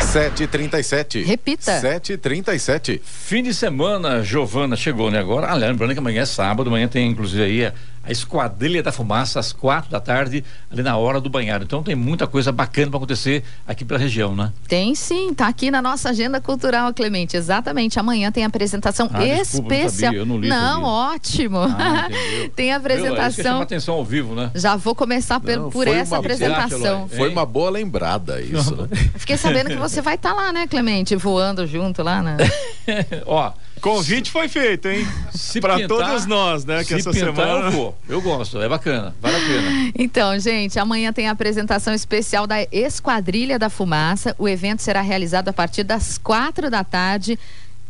Sete 0.02 0.44
e 0.44 0.48
trinta 0.48 0.80
e 0.80 0.84
sete. 0.84 1.22
Repita. 1.22 1.80
Sete 1.80 2.14
e 2.14 2.18
trinta 2.18 2.56
e 2.56 2.60
sete. 2.60 3.00
Fim 3.04 3.44
de 3.44 3.54
semana, 3.54 4.24
Giovana 4.24 4.76
chegou, 4.76 5.12
né? 5.12 5.20
Agora, 5.20 5.48
ah, 5.48 5.54
lembrando 5.54 5.94
que 5.94 6.00
amanhã 6.00 6.24
é 6.24 6.26
sábado, 6.26 6.70
amanhã 6.70 6.88
tem 6.88 7.12
inclusive 7.12 7.44
aí 7.44 7.72
a, 8.08 8.12
Esquadrilha 8.12 8.82
da 8.84 8.92
Fumaça 8.92 9.40
às 9.40 9.52
quatro 9.54 9.90
da 9.92 10.00
tarde, 10.00 10.44
ali 10.72 10.82
na 10.84 10.98
hora 10.98 11.20
do 11.22 11.30
banhado. 11.30 11.64
Então 11.64 11.82
tem 11.84 11.96
muita 11.96 12.26
coisa 12.28 12.52
bacana 12.52 12.88
para 12.90 12.98
acontecer 12.98 13.44
aqui 13.68 13.84
pela 13.86 14.00
região, 14.00 14.36
né? 14.36 14.52
Tem 14.68 14.94
sim, 14.96 15.34
tá 15.34 15.48
aqui 15.48 15.70
na 15.72 15.82
nossa 15.82 16.10
agenda 16.10 16.40
cultural, 16.42 16.94
Clemente. 16.94 17.36
Exatamente. 17.38 18.00
Amanhã 18.00 18.32
tem 18.32 18.44
apresentação 18.46 19.10
Ah, 19.14 19.20
desculpa, 19.20 19.70
não 19.70 19.78
especial. 19.78 20.08
sabia, 20.10 20.20
eu 20.20 20.26
não 20.26 20.40
li, 20.40 20.48
não, 20.50 20.84
ótimo. 20.84 21.60
Ah, 21.60 22.08
tem 22.56 22.74
apresentação. 22.74 23.62
atenção 23.62 23.96
ao 23.96 24.06
vivo, 24.06 24.36
né? 24.36 24.52
Já 24.56 24.76
vou 24.76 24.96
começar 24.96 25.40
per- 25.40 25.60
Não, 25.60 25.70
por 25.70 25.88
essa 25.88 26.16
uma- 26.16 26.20
apresentação. 26.20 27.08
Foi 27.10 27.30
uma 27.30 27.46
boa 27.46 27.70
lembrada 27.70 28.42
isso, 28.42 28.76
né? 28.76 28.88
Fiquei 29.16 29.38
sabendo 29.38 29.70
que 29.70 29.76
você 29.76 30.02
vai 30.02 30.16
estar 30.16 30.34
lá, 30.34 30.52
né, 30.52 30.68
Clemente? 30.68 31.16
Voando 31.16 31.66
junto 31.68 32.04
lá, 32.04 32.22
né? 32.22 32.38
Ó, 33.26 33.52
Convite 33.82 34.32
foi 34.32 34.48
feito, 34.48 34.88
hein? 34.88 35.08
Para 35.62 35.88
todos 35.88 36.26
nós, 36.26 36.66
né? 36.66 36.80
Que 36.80 36.86
se 36.86 36.96
essa 36.96 37.12
pintar, 37.12 37.34
semana. 37.34 37.68
eu 37.68 37.72
vou. 37.72 37.98
Eu 38.08 38.22
gosto, 38.22 38.62
é 38.62 38.68
bacana, 38.68 39.16
vale 39.22 39.36
a 39.36 39.40
pena. 39.40 39.92
Então, 39.96 40.38
gente, 40.40 40.80
amanhã 40.80 41.14
tem 41.14 41.28
a 41.28 41.32
apresentação 41.32 41.94
especial 41.94 42.46
da 42.46 42.64
Esquadrilha 42.72 43.58
da 43.58 43.70
Fumaça. 43.70 44.36
O 44.38 44.48
evento 44.48 44.82
será 44.82 45.02
realizado 45.02 45.50
a 45.50 45.54
partir 45.54 45.84
das 45.84 46.18
quatro 46.18 46.70
da 46.70 46.84
tarde 46.84 47.38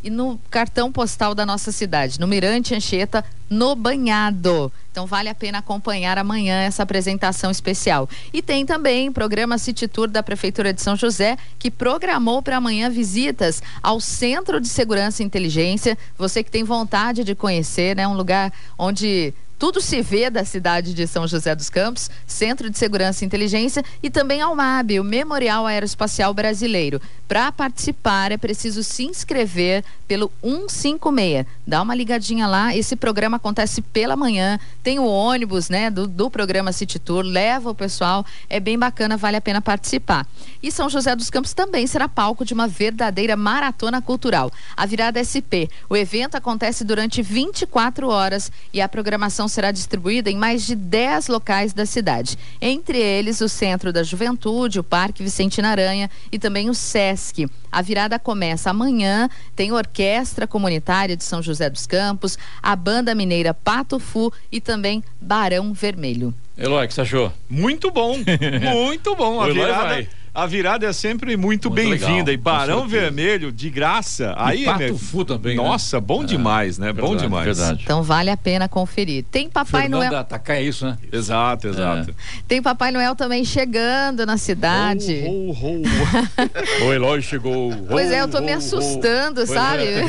e 0.02 0.10
no 0.10 0.38
cartão 0.50 0.92
postal 0.92 1.34
da 1.34 1.44
nossa 1.44 1.72
cidade, 1.72 2.20
no 2.20 2.26
Mirante 2.26 2.74
Anchieta, 2.74 3.24
no 3.50 3.74
Banhado. 3.74 4.72
Então 4.90 5.06
vale 5.06 5.28
a 5.28 5.34
pena 5.34 5.58
acompanhar 5.58 6.18
amanhã 6.18 6.62
essa 6.62 6.82
apresentação 6.82 7.50
especial. 7.50 8.08
E 8.32 8.42
tem 8.42 8.66
também 8.66 9.08
o 9.08 9.12
programa 9.12 9.58
City 9.58 9.86
Tour 9.86 10.08
da 10.08 10.22
Prefeitura 10.22 10.72
de 10.72 10.82
São 10.82 10.96
José, 10.96 11.36
que 11.58 11.70
programou 11.70 12.42
para 12.42 12.56
amanhã 12.56 12.90
visitas 12.90 13.62
ao 13.82 14.00
Centro 14.00 14.60
de 14.60 14.68
Segurança 14.68 15.22
e 15.22 15.26
Inteligência. 15.26 15.96
Você 16.16 16.42
que 16.42 16.50
tem 16.50 16.64
vontade 16.64 17.24
de 17.24 17.34
conhecer, 17.34 17.96
né, 17.96 18.06
um 18.06 18.14
lugar 18.14 18.52
onde 18.76 19.32
tudo 19.58 19.80
se 19.80 20.00
vê 20.00 20.30
da 20.30 20.44
cidade 20.44 20.94
de 20.94 21.06
São 21.06 21.26
José 21.26 21.54
dos 21.54 21.68
Campos, 21.68 22.10
Centro 22.26 22.70
de 22.70 22.78
Segurança 22.78 23.24
e 23.24 23.26
Inteligência 23.26 23.84
e 24.02 24.08
também 24.08 24.40
ao 24.40 24.54
MAB, 24.54 25.00
o 25.00 25.04
Memorial 25.04 25.66
Aeroespacial 25.66 26.32
Brasileiro. 26.32 27.00
Para 27.26 27.50
participar 27.50 28.30
é 28.30 28.38
preciso 28.38 28.82
se 28.82 29.04
inscrever 29.04 29.84
pelo 30.06 30.30
156. 30.42 31.44
Dá 31.66 31.82
uma 31.82 31.94
ligadinha 31.94 32.46
lá, 32.46 32.74
esse 32.74 32.96
programa 32.96 33.36
acontece 33.36 33.82
pela 33.82 34.16
manhã, 34.16 34.58
tem 34.82 34.98
o 34.98 35.04
ônibus, 35.04 35.68
né, 35.68 35.90
do, 35.90 36.06
do 36.06 36.30
programa 36.30 36.72
City 36.72 36.98
Tour, 36.98 37.22
leva 37.22 37.70
o 37.70 37.74
pessoal, 37.74 38.24
é 38.48 38.60
bem 38.60 38.78
bacana, 38.78 39.16
vale 39.16 39.36
a 39.36 39.40
pena 39.40 39.60
participar. 39.60 40.26
E 40.62 40.70
São 40.70 40.88
José 40.88 41.14
dos 41.14 41.28
Campos 41.28 41.52
também 41.52 41.86
será 41.86 42.08
palco 42.08 42.44
de 42.44 42.54
uma 42.54 42.68
verdadeira 42.68 43.36
maratona 43.36 44.00
cultural. 44.00 44.50
A 44.76 44.86
virada 44.86 45.22
SP. 45.22 45.68
O 45.90 45.96
evento 45.96 46.36
acontece 46.36 46.84
durante 46.84 47.20
24 47.20 48.08
horas 48.08 48.50
e 48.72 48.80
a 48.80 48.88
programação 48.88 49.47
será 49.48 49.70
distribuída 49.70 50.30
em 50.30 50.36
mais 50.36 50.66
de 50.66 50.74
10 50.74 51.28
locais 51.28 51.72
da 51.72 51.86
cidade. 51.86 52.36
Entre 52.60 52.98
eles, 52.98 53.40
o 53.40 53.48
Centro 53.48 53.92
da 53.92 54.02
Juventude, 54.02 54.80
o 54.80 54.84
Parque 54.84 55.22
Vicentina 55.22 55.70
Aranha 55.70 56.10
e 56.30 56.38
também 56.38 56.68
o 56.68 56.74
SESC. 56.74 57.48
A 57.70 57.82
virada 57.82 58.18
começa 58.18 58.70
amanhã, 58.70 59.28
tem 59.54 59.72
Orquestra 59.72 60.46
Comunitária 60.46 61.16
de 61.16 61.24
São 61.24 61.42
José 61.42 61.68
dos 61.68 61.86
Campos, 61.86 62.38
a 62.62 62.74
Banda 62.74 63.14
Mineira 63.14 63.52
Pato 63.52 63.98
Fu 63.98 64.32
e 64.50 64.60
também 64.60 65.02
Barão 65.20 65.72
Vermelho. 65.72 66.34
Eloy, 66.56 66.84
o 66.84 66.88
que 66.88 66.94
você 66.94 67.02
achou? 67.02 67.32
Muito 67.48 67.90
bom, 67.90 68.16
muito 68.74 69.14
bom. 69.14 69.40
A 69.40 69.48
virada. 69.48 70.06
A 70.34 70.46
virada 70.46 70.86
é 70.86 70.92
sempre 70.92 71.36
muito, 71.36 71.70
Muito 71.70 71.70
bem-vinda. 71.70 72.32
E 72.32 72.36
Barão. 72.36 72.86
Vermelho, 72.86 73.52
de 73.52 73.70
graça. 73.70 74.34
Aí, 74.36 74.62
e 74.62 74.64
Pato 74.64 74.78
né? 74.80 74.94
Fu 74.94 75.24
também, 75.24 75.56
né? 75.56 75.62
Nossa, 75.62 76.00
bom 76.00 76.22
É, 76.22 76.26
demais, 76.26 76.78
né? 76.78 76.92
bom 76.92 77.08
verdade, 77.10 77.22
demais. 77.22 77.44
Verdade. 77.46 77.80
Então 77.84 78.02
vale 78.02 78.30
a 78.30 78.36
pena 78.36 78.68
conferir. 78.68 79.24
Tem 79.30 79.48
Papai 79.48 79.82
Fernanda 79.82 80.10
Noel. 80.10 80.24
Takai, 80.24 80.58
é 80.58 80.62
isso, 80.62 80.86
né? 80.86 80.96
Exato, 81.12 81.68
exato. 81.68 82.14
Tem 82.46 82.62
Papai 82.62 82.90
Noel 82.90 83.14
também 83.14 83.44
chegando 83.44 84.24
na 84.24 84.36
cidade. 84.36 85.24
Ho, 85.26 85.50
ho, 85.50 85.82
ho. 85.82 85.82
O 86.88 86.92
Eloy 86.92 87.20
chegou. 87.22 87.72
Pois 87.88 88.10
é, 88.10 88.20
eu 88.20 88.28
tô 88.28 88.40
me 88.40 88.52
assustando, 88.52 89.36
Pois 89.36 89.48
sabe? 89.48 89.82
É, 89.84 90.04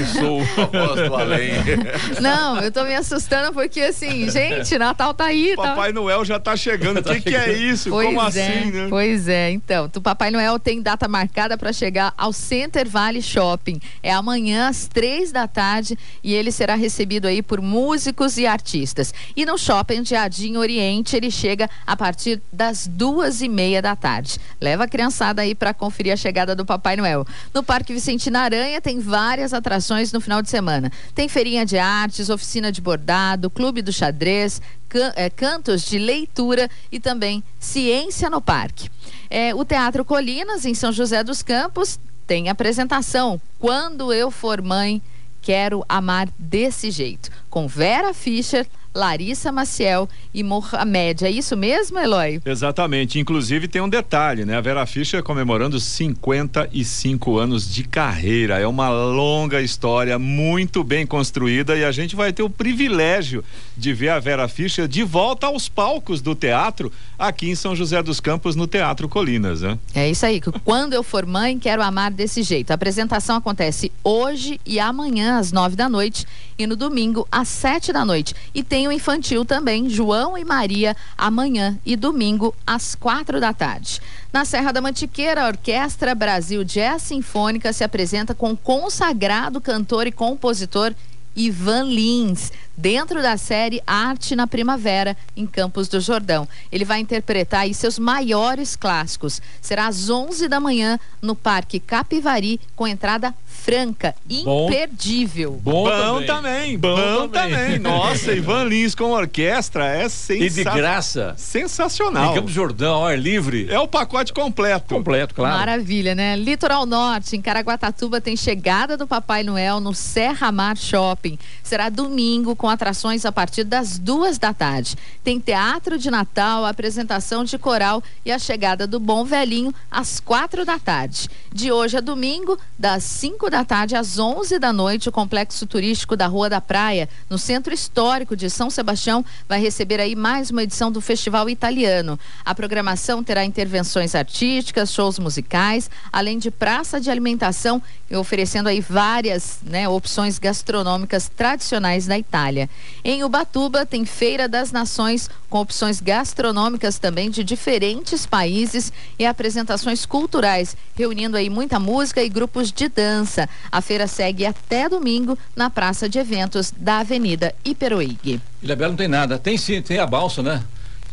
do 1.08 1.16
além. 1.16 1.52
Não, 2.22 2.60
eu 2.60 2.72
tô 2.72 2.84
me 2.84 2.96
assustando 2.96 3.54
porque 3.54 3.82
assim, 3.82 4.30
gente, 4.30 4.78
Natal 4.78 5.14
tá 5.14 5.26
aí, 5.26 5.56
tá? 5.56 5.70
Papai 5.70 5.92
Noel 5.92 6.24
já 6.26 6.40
tá 6.40 6.56
chegando. 6.56 7.00
O 7.00 7.04
que, 7.04 7.22
que 7.22 7.36
é 7.36 7.52
isso? 7.54 7.90
Pois 7.90 8.08
Como 8.08 8.22
é, 8.22 8.28
assim, 8.28 8.72
né? 8.72 8.88
Pois 8.90 9.28
é, 9.28 9.52
então, 9.52 9.86
o 9.94 10.02
Papai 10.10 10.32
Noel 10.32 10.58
tem 10.58 10.82
data 10.82 11.08
marcada 11.08 11.56
para 11.56 11.72
chegar 11.72 12.16
ao 12.18 12.34
Center 12.34 12.90
Valley 12.90 13.22
Shopping. 13.22 13.80
É 14.02 14.12
amanhã 14.12 14.68
às 14.68 14.88
três 14.88 15.32
da 15.32 15.48
tarde 15.48 15.96
e 16.24 16.34
ele 16.34 16.52
será 16.52 16.74
recebido 16.74 17.28
aí 17.28 17.44
por 17.44 17.62
músicos 17.62 18.36
e 18.40 18.48
artistas. 18.48 19.14
E 19.36 19.46
no 19.46 19.56
Shopping 19.56 20.04
Jardim 20.04 20.58
Oriente 20.58 21.16
ele 21.16 21.30
chega 21.30 21.70
a 21.86 21.96
partir 21.96 22.42
das 22.52 22.88
duas 22.88 23.44
e 23.44 23.48
meia 23.48 23.84
da 23.84 23.96
tarde. 23.96 24.40
Leva 24.60 24.86
a 24.86 24.88
criançada 24.88 25.44
aí 25.44 25.54
para 25.54 25.76
conferir 25.76 26.12
a 26.12 26.18
chegada 26.18 26.56
do 26.56 26.66
Papai 26.66 26.96
Noel. 26.96 27.24
No 27.54 27.62
Parque 27.62 27.94
Vicentina 27.94 28.40
Aranha 28.40 28.82
tem 28.82 29.00
várias 29.00 29.54
atrações 29.54 30.12
no 30.12 30.20
final 30.20 30.42
de 30.42 30.50
semana. 30.50 30.92
Tem 31.14 31.30
feirinha 31.30 31.64
de 31.64 31.78
artes, 31.78 32.32
oficina 32.32 32.72
de 32.72 32.82
bordado, 32.82 33.48
clube 33.48 33.84
do 33.84 33.94
xadrez, 33.94 34.60
can- 34.90 35.14
eh, 35.16 35.30
cantos 35.30 35.84
de 35.84 35.98
leitura 36.00 36.70
e 36.92 37.00
também 37.00 37.44
ciência 37.60 38.30
no 38.30 38.42
parque. 38.42 38.90
Eh, 39.30 39.54
o 39.54 39.64
Teatro 39.64 40.04
Colinas, 40.04 40.66
em 40.66 40.74
São 40.74 40.92
José 40.92 41.24
dos 41.24 41.42
Campos, 41.44 42.00
tem 42.28 42.50
apresentação. 42.50 43.40
Quando 43.60 44.12
eu 44.12 44.30
for 44.32 44.62
mãe, 44.62 45.02
quero 45.42 45.86
amar 45.88 46.28
desse 46.38 46.92
jeito. 46.92 47.30
Com 47.50 47.68
Vera 47.68 48.14
Fischer, 48.14 48.68
Larissa 48.94 49.52
Maciel 49.52 50.10
e 50.34 50.44
Mohamed. 50.44 51.26
É 51.26 51.32
isso 51.32 51.56
mesmo, 51.56 52.00
Eloy? 52.00 52.42
Exatamente. 52.46 53.20
Inclusive 53.20 53.68
tem 53.68 53.82
um 53.82 53.90
detalhe, 53.90 54.46
né? 54.46 54.58
A 54.58 54.62
Vera 54.62 54.86
Fischer 54.86 55.24
comemorando 55.24 55.80
55 55.80 57.38
anos 57.38 57.72
de 57.74 57.84
carreira. 57.84 58.60
É 58.60 58.68
uma 58.68 58.90
longa 58.90 59.62
história, 59.62 60.18
muito 60.18 60.84
bem 60.84 61.06
construída 61.06 61.78
e 61.78 61.84
a 61.86 61.92
gente 61.92 62.16
vai 62.16 62.34
ter 62.34 62.44
o 62.44 62.50
privilégio 62.50 63.44
de 63.78 63.94
ver 63.94 64.10
a 64.10 64.20
Vera 64.20 64.48
Fischer 64.48 64.88
de 64.88 65.04
volta 65.04 65.48
aos 65.48 65.70
palcos 65.70 66.22
do 66.22 66.36
teatro 66.36 66.92
aqui 67.18 67.50
em 67.50 67.56
São 67.56 67.76
José 67.76 68.02
dos 68.04 68.20
Campos, 68.20 68.56
no 68.56 68.68
Teatro 68.68 69.08
Colinas, 69.08 69.62
né? 69.62 69.78
É 69.94 70.10
isso 70.10 70.26
aí. 70.26 70.42
Quando 70.64 70.94
eu 70.94 71.04
for 71.04 71.26
mãe, 71.26 71.58
quero 71.58 71.82
amar 71.82 72.12
desse 72.12 72.44
jeito. 72.44 72.72
A 72.72 72.74
apresentação 72.76 73.38
acontece 73.38 73.92
hoje 74.04 74.60
e 74.66 74.80
amanhã 74.80 75.38
às 75.38 75.52
nove 75.52 75.76
da 75.76 75.88
noite 75.88 76.26
e 76.58 76.68
no 76.68 76.76
domingo 76.76 77.28
às 77.32 77.48
sete 77.48 77.94
da 77.94 78.04
noite. 78.04 78.36
E 78.54 78.62
tem 78.62 78.89
infantil 78.92 79.46
também, 79.46 79.90
João 79.90 80.38
e 80.38 80.46
Maria, 80.46 80.96
amanhã 81.18 81.78
e 81.86 81.96
domingo 81.96 82.56
às 82.66 82.96
quatro 82.96 83.40
da 83.40 83.54
tarde. 83.54 84.02
Na 84.32 84.46
Serra 84.46 84.72
da 84.72 84.82
Mantiqueira, 84.82 85.44
a 85.44 85.48
Orquestra 85.48 86.14
Brasil 86.14 86.64
Jazz 86.64 87.04
Sinfônica 87.04 87.74
se 87.74 87.84
apresenta 87.84 88.36
com 88.36 88.52
o 88.52 88.58
consagrado 88.58 89.60
cantor 89.60 90.08
e 90.08 90.12
compositor 90.12 90.94
Ivan 91.36 91.84
Lins, 91.84 92.52
dentro 92.76 93.22
da 93.22 93.38
série 93.38 93.82
Arte 93.86 94.36
na 94.36 94.48
Primavera, 94.48 95.16
em 95.36 95.46
Campos 95.46 95.88
do 95.88 96.00
Jordão. 96.02 96.48
Ele 96.72 96.84
vai 96.84 97.00
interpretar 97.00 97.72
seus 97.74 98.00
maiores 98.00 98.76
clássicos. 98.76 99.42
Será 99.62 99.88
às 99.88 100.10
11 100.10 100.48
da 100.48 100.60
manhã 100.60 101.00
no 101.22 101.36
Parque 101.36 101.80
Capivari, 101.80 102.60
com 102.76 102.88
entrada 102.88 103.34
franca, 103.60 104.16
Bom. 104.44 104.68
imperdível. 104.68 105.60
Bom, 105.62 105.84
Bom 105.84 106.26
também, 106.26 106.78
bom, 106.78 107.28
também. 107.28 107.78
Nossa, 107.80 108.32
Ivan 108.32 108.64
Lins 108.64 108.96
com 108.96 109.12
orquestra 109.12 109.86
é 109.86 110.08
E 110.30 110.50
de 110.50 110.64
graça. 110.64 111.34
sensacional. 111.38 112.32
Em 112.32 112.36
Campos 112.36 112.52
do 112.52 112.56
Jordão, 112.56 113.06
ar 113.06 113.18
livre. 113.20 113.68
É 113.70 113.80
o 113.80 113.88
pacote 113.88 114.34
completo. 114.34 114.94
Completo, 114.94 115.36
claro. 115.36 115.58
Maravilha, 115.58 116.16
né? 116.16 116.36
Litoral 116.36 116.86
Norte, 116.86 117.36
em 117.36 117.42
Caraguatatuba, 117.42 118.22
tem 118.22 118.36
chegada 118.36 118.96
do 118.96 119.06
Papai 119.06 119.44
Noel 119.44 119.80
no 119.80 119.94
Serra 119.94 120.52
Mar 120.52 120.78
Shopping. 120.78 121.38
Será 121.64 121.90
domingo, 121.90 122.56
com 122.56 122.68
atrações 122.70 123.26
a 123.26 123.32
partir 123.32 123.64
das 123.64 124.00
duas 124.00 124.38
da 124.38 124.54
tarde. 124.54 124.96
Tem 125.24 125.40
teatro 125.40 125.98
de 125.98 126.10
Natal, 126.10 126.66
apresentação 126.66 127.44
de 127.44 127.58
coral 127.58 128.02
e 128.26 128.32
a 128.32 128.40
chegada 128.40 128.88
do 128.88 129.00
Bom 129.00 129.26
Velhinho 129.26 129.74
às 129.92 130.20
quatro 130.20 130.64
da 130.66 130.80
tarde. 130.80 131.30
De 131.54 131.72
hoje 131.72 131.98
a 131.98 132.02
domingo, 132.02 132.58
das 132.78 133.04
cinco 133.04 133.49
5 133.50 133.52
da 133.52 133.66
tarde 133.66 133.96
às 133.96 134.20
11 134.20 134.60
da 134.60 134.72
noite, 134.72 135.10
o 135.10 135.12
complexo 135.12 135.66
turístico 135.66 136.16
da 136.16 136.28
Rua 136.28 136.50
da 136.50 136.62
Praia, 136.62 137.10
no 137.28 137.38
centro 137.38 137.74
histórico 137.74 138.36
de 138.36 138.48
São 138.50 138.70
Sebastião, 138.70 139.26
vai 139.48 139.60
receber 139.60 140.00
aí 140.00 140.16
mais 140.16 140.52
uma 140.52 140.62
edição 140.62 140.92
do 140.92 141.02
Festival 141.02 141.50
Italiano. 141.50 142.20
A 142.46 142.54
programação 142.54 143.24
terá 143.24 143.44
intervenções 143.44 144.14
artísticas, 144.14 144.94
shows 144.94 145.18
musicais, 145.18 145.90
além 146.12 146.38
de 146.38 146.52
praça 146.52 147.02
de 147.02 147.10
alimentação, 147.10 147.82
oferecendo 148.12 148.70
aí 148.70 148.82
várias 148.82 149.60
né, 149.64 149.90
opções 149.90 150.38
gastronômicas 150.38 151.28
tradicionais 151.28 152.06
da 152.06 152.18
Itália. 152.18 152.70
Em 153.04 153.24
Ubatuba 153.24 153.86
tem 153.86 154.06
Feira 154.06 154.48
das 154.48 154.72
Nações, 154.72 155.30
com 155.50 155.60
opções 155.60 156.00
gastronômicas 156.00 157.00
também 157.00 157.30
de 157.30 157.44
diferentes 157.44 158.26
países 158.26 158.94
e 159.18 159.26
apresentações 159.26 160.06
culturais, 160.06 160.76
reunindo 160.96 161.38
aí 161.38 161.50
muita 161.50 161.80
música 161.80 162.24
e 162.24 162.30
grupos 162.30 162.72
de 162.72 162.88
dança. 162.88 163.39
A 163.72 163.82
feira 163.82 164.08
segue 164.08 164.46
até 164.46 164.90
domingo 164.90 165.38
na 165.56 165.70
praça 165.70 166.10
de 166.10 166.18
eventos 166.18 166.74
da 166.76 167.00
Avenida 167.00 167.54
Iperoig. 167.64 168.42
Ilha 168.62 168.76
Bela 168.76 168.90
não 168.90 168.98
tem 168.98 169.08
nada. 169.08 169.38
Tem 169.38 169.58
sim, 169.58 169.82
tem 169.82 170.00
a 170.00 170.08
balsa, 170.08 170.42
né? 170.42 170.64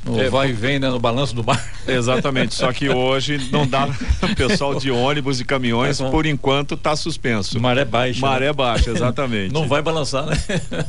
No 0.07 0.21
é, 0.21 0.31
vai 0.31 0.51
e 0.51 0.53
vem, 0.53 0.79
né, 0.79 0.89
no 0.89 1.01
balanço 1.01 1.35
do 1.35 1.43
mar. 1.43 1.61
Exatamente, 1.87 2.55
só 2.55 2.73
que 2.73 2.89
hoje 2.89 3.49
não 3.51 3.67
dá 3.67 3.89
pessoal 4.37 4.77
de 4.77 4.89
ônibus 4.89 5.41
e 5.41 5.45
caminhões, 5.45 6.01
é 6.01 6.09
por 6.09 6.27
enquanto 6.27 6.75
está 6.75 6.95
suspenso. 6.95 7.61
Maré 7.61 7.85
baixa. 7.85 8.21
Maré 8.21 8.47
né? 8.47 8.53
baixa, 8.53 8.91
exatamente. 8.91 9.53
não 9.53 9.67
vai 9.67 9.83
balançar, 9.83 10.25
né? 10.27 10.37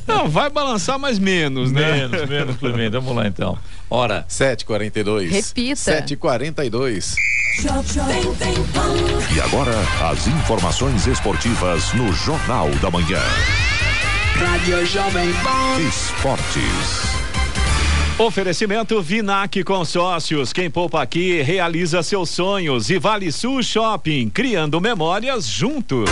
Não, 0.05 0.27
vai 0.27 0.51
balançar, 0.51 0.99
mas 0.99 1.17
menos, 1.17 1.71
né? 1.71 2.07
Menos, 2.07 2.29
menos, 2.29 2.57
Clemente. 2.57 2.91
Vamos 2.91 3.15
lá 3.15 3.27
então. 3.27 3.57
Hora. 3.89 4.25
7h42. 4.29 5.29
Repita. 5.29 6.03
7h42. 6.03 7.15
E 9.35 9.41
agora, 9.41 9.73
as 10.11 10.27
informações 10.27 11.07
esportivas 11.07 11.93
no 11.93 12.13
Jornal 12.13 12.69
da 12.81 12.91
Manhã. 12.91 13.21
Rádio 14.35 14.85
Jovem 14.85 15.33
Pan. 15.33 15.81
Esportes. 15.87 17.17
Oferecimento 18.19 19.01
Vinac 19.01 19.63
Consórcios. 19.63 20.51
Quem 20.51 20.69
poupa 20.69 21.01
aqui 21.01 21.41
realiza 21.41 22.03
seus 22.03 22.29
sonhos. 22.29 22.89
E 22.89 22.99
Vale 22.99 23.31
Sul 23.31 23.63
Shopping, 23.63 24.29
criando 24.29 24.81
memórias 24.81 25.47
juntos. 25.47 26.09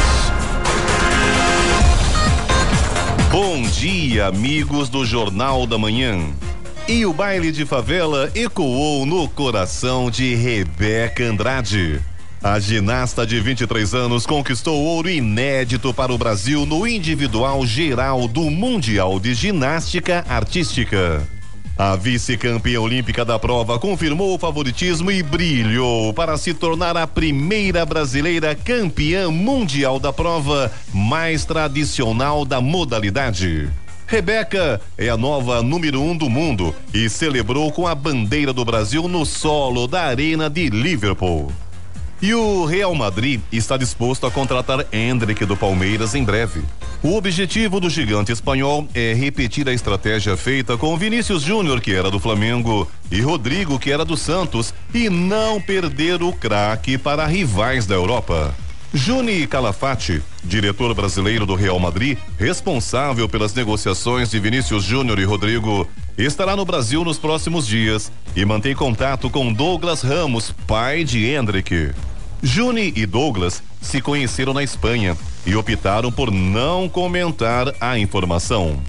Bom 3.32 3.62
dia, 3.64 4.28
amigos 4.28 4.88
do 4.88 5.06
Jornal 5.06 5.68
da 5.68 5.78
Manhã. 5.78 6.34
E 6.88 7.04
o 7.04 7.12
baile 7.12 7.52
de 7.52 7.66
favela 7.66 8.30
ecoou 8.36 9.08
no 9.08 9.28
coração 9.28 10.12
de 10.12 10.36
Rebeca 10.36 11.24
Andrade. 11.24 12.00
A 12.44 12.60
ginasta 12.60 13.26
de 13.26 13.40
23 13.40 13.96
anos 13.96 14.28
conquistou 14.28 14.80
ouro 14.84 15.10
inédito 15.10 15.92
para 15.92 16.14
o 16.14 16.18
Brasil 16.18 16.64
no 16.64 16.88
individual 16.88 17.66
geral 17.66 18.28
do 18.28 18.52
Mundial 18.52 19.20
de 19.20 19.34
Ginástica 19.34 20.24
Artística. 20.30 21.28
A 21.76 21.96
vice-campeã 21.96 22.80
olímpica 22.80 23.26
da 23.26 23.40
prova 23.40 23.80
confirmou 23.80 24.36
o 24.36 24.38
favoritismo 24.38 25.10
e 25.10 25.24
brilhou 25.24 26.14
para 26.14 26.38
se 26.38 26.54
tornar 26.54 26.96
a 26.96 27.08
primeira 27.08 27.84
brasileira 27.84 28.54
campeã 28.54 29.32
mundial 29.32 30.00
da 30.00 30.14
prova 30.14 30.72
mais 30.94 31.46
tradicional 31.46 32.46
da 32.46 32.62
modalidade. 32.62 33.72
Rebeca 34.08 34.80
é 34.98 35.10
a 35.10 35.18
nova 35.18 35.64
número 35.64 36.00
um 36.00 36.16
do 36.16 36.30
mundo 36.30 36.76
e 36.94 37.10
celebrou 37.10 37.72
com 37.72 37.88
a 37.88 37.96
bandeira 37.96 38.54
do 38.54 38.64
Brasil 38.64 39.08
no 39.08 39.26
solo 39.26 39.88
da 39.88 40.04
Arena 40.04 40.48
de 40.48 40.70
Liverpool. 40.70 41.52
E 42.22 42.34
o 42.34 42.66
Real 42.66 42.94
Madrid 42.94 43.42
está 43.52 43.76
disposto 43.78 44.28
a 44.28 44.32
contratar 44.32 44.86
Hendrick 44.94 45.44
do 45.46 45.58
Palmeiras 45.58 46.14
em 46.14 46.24
breve. 46.24 46.62
O 47.02 47.16
objetivo 47.16 47.80
do 47.80 47.90
gigante 47.90 48.32
espanhol 48.32 48.88
é 48.94 49.14
repetir 49.14 49.68
a 49.68 49.74
estratégia 49.74 50.38
feita 50.38 50.78
com 50.78 50.96
Vinícius 50.98 51.42
Júnior, 51.42 51.82
que 51.82 51.92
era 51.92 52.10
do 52.10 52.20
Flamengo, 52.20 52.90
e 53.12 53.22
Rodrigo, 53.22 53.78
que 53.80 53.92
era 53.92 54.06
do 54.06 54.16
Santos, 54.16 54.74
e 54.94 55.10
não 55.10 55.60
perder 55.60 56.22
o 56.22 56.32
craque 56.32 56.98
para 56.98 57.26
rivais 57.26 57.86
da 57.86 57.96
Europa. 57.96 58.56
Juni 58.96 59.46
Calafati, 59.46 60.22
diretor 60.42 60.94
brasileiro 60.94 61.46
do 61.46 61.54
Real 61.54 61.78
Madrid, 61.78 62.18
responsável 62.40 63.28
pelas 63.28 63.54
negociações 63.54 64.32
de 64.32 64.40
Vinícius 64.40 64.86
Júnior 64.86 65.20
e 65.20 65.26
Rodrigo, 65.26 65.86
estará 66.18 66.56
no 66.56 66.64
Brasil 66.64 67.04
nos 67.04 67.20
próximos 67.20 67.68
dias 67.68 68.10
e 68.34 68.46
mantém 68.46 68.74
contato 68.74 69.30
com 69.30 69.52
Douglas 69.52 70.02
Ramos, 70.02 70.56
pai 70.66 71.04
de 71.04 71.26
Hendrick. 71.26 71.92
Juni 72.42 72.94
e 72.96 73.06
Douglas 73.06 73.62
se 73.82 74.00
conheceram 74.00 74.54
na 74.54 74.64
Espanha 74.64 75.18
e 75.46 75.58
optaram 75.58 76.10
por 76.10 76.32
não 76.32 76.88
comentar 76.88 77.76
a 77.82 78.00
informação. 78.00 78.80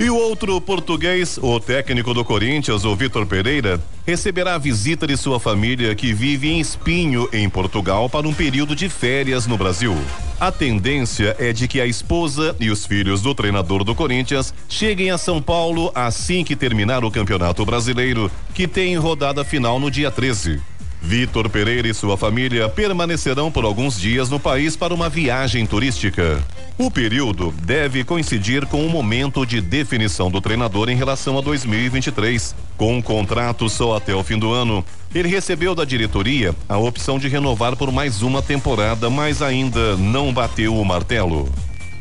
E 0.00 0.08
o 0.08 0.14
outro 0.14 0.60
português, 0.60 1.40
o 1.42 1.58
técnico 1.58 2.14
do 2.14 2.24
Corinthians, 2.24 2.84
o 2.84 2.94
Vitor 2.94 3.26
Pereira, 3.26 3.80
receberá 4.06 4.54
a 4.54 4.58
visita 4.58 5.08
de 5.08 5.16
sua 5.16 5.40
família 5.40 5.92
que 5.92 6.14
vive 6.14 6.48
em 6.48 6.60
Espinho, 6.60 7.28
em 7.32 7.50
Portugal, 7.50 8.08
para 8.08 8.28
um 8.28 8.32
período 8.32 8.76
de 8.76 8.88
férias 8.88 9.44
no 9.48 9.58
Brasil. 9.58 9.96
A 10.38 10.52
tendência 10.52 11.34
é 11.40 11.52
de 11.52 11.66
que 11.66 11.80
a 11.80 11.86
esposa 11.86 12.54
e 12.60 12.70
os 12.70 12.86
filhos 12.86 13.22
do 13.22 13.34
treinador 13.34 13.82
do 13.82 13.92
Corinthians 13.92 14.54
cheguem 14.68 15.10
a 15.10 15.18
São 15.18 15.42
Paulo 15.42 15.90
assim 15.92 16.44
que 16.44 16.54
terminar 16.54 17.04
o 17.04 17.10
Campeonato 17.10 17.66
Brasileiro, 17.66 18.30
que 18.54 18.68
tem 18.68 18.96
rodada 18.96 19.44
final 19.44 19.80
no 19.80 19.90
dia 19.90 20.12
13. 20.12 20.60
Vitor 21.00 21.48
Pereira 21.48 21.88
e 21.88 21.94
sua 21.94 22.16
família 22.16 22.68
permanecerão 22.68 23.50
por 23.50 23.64
alguns 23.64 23.98
dias 23.98 24.28
no 24.28 24.38
país 24.38 24.76
para 24.76 24.92
uma 24.92 25.08
viagem 25.08 25.64
turística. 25.64 26.42
O 26.76 26.90
período 26.90 27.52
deve 27.62 28.04
coincidir 28.04 28.66
com 28.66 28.84
o 28.86 28.90
momento 28.90 29.44
de 29.44 29.60
definição 29.60 30.30
do 30.30 30.40
treinador 30.40 30.88
em 30.88 30.96
relação 30.96 31.38
a 31.38 31.40
2023. 31.40 32.54
Com 32.76 32.98
um 32.98 33.02
contrato 33.02 33.68
só 33.68 33.96
até 33.96 34.14
o 34.14 34.22
fim 34.22 34.38
do 34.38 34.52
ano, 34.52 34.84
ele 35.14 35.28
recebeu 35.28 35.74
da 35.74 35.84
diretoria 35.84 36.54
a 36.68 36.76
opção 36.76 37.18
de 37.18 37.28
renovar 37.28 37.76
por 37.76 37.90
mais 37.90 38.22
uma 38.22 38.42
temporada, 38.42 39.08
mas 39.08 39.40
ainda 39.42 39.96
não 39.96 40.32
bateu 40.32 40.76
o 40.76 40.84
martelo. 40.84 41.48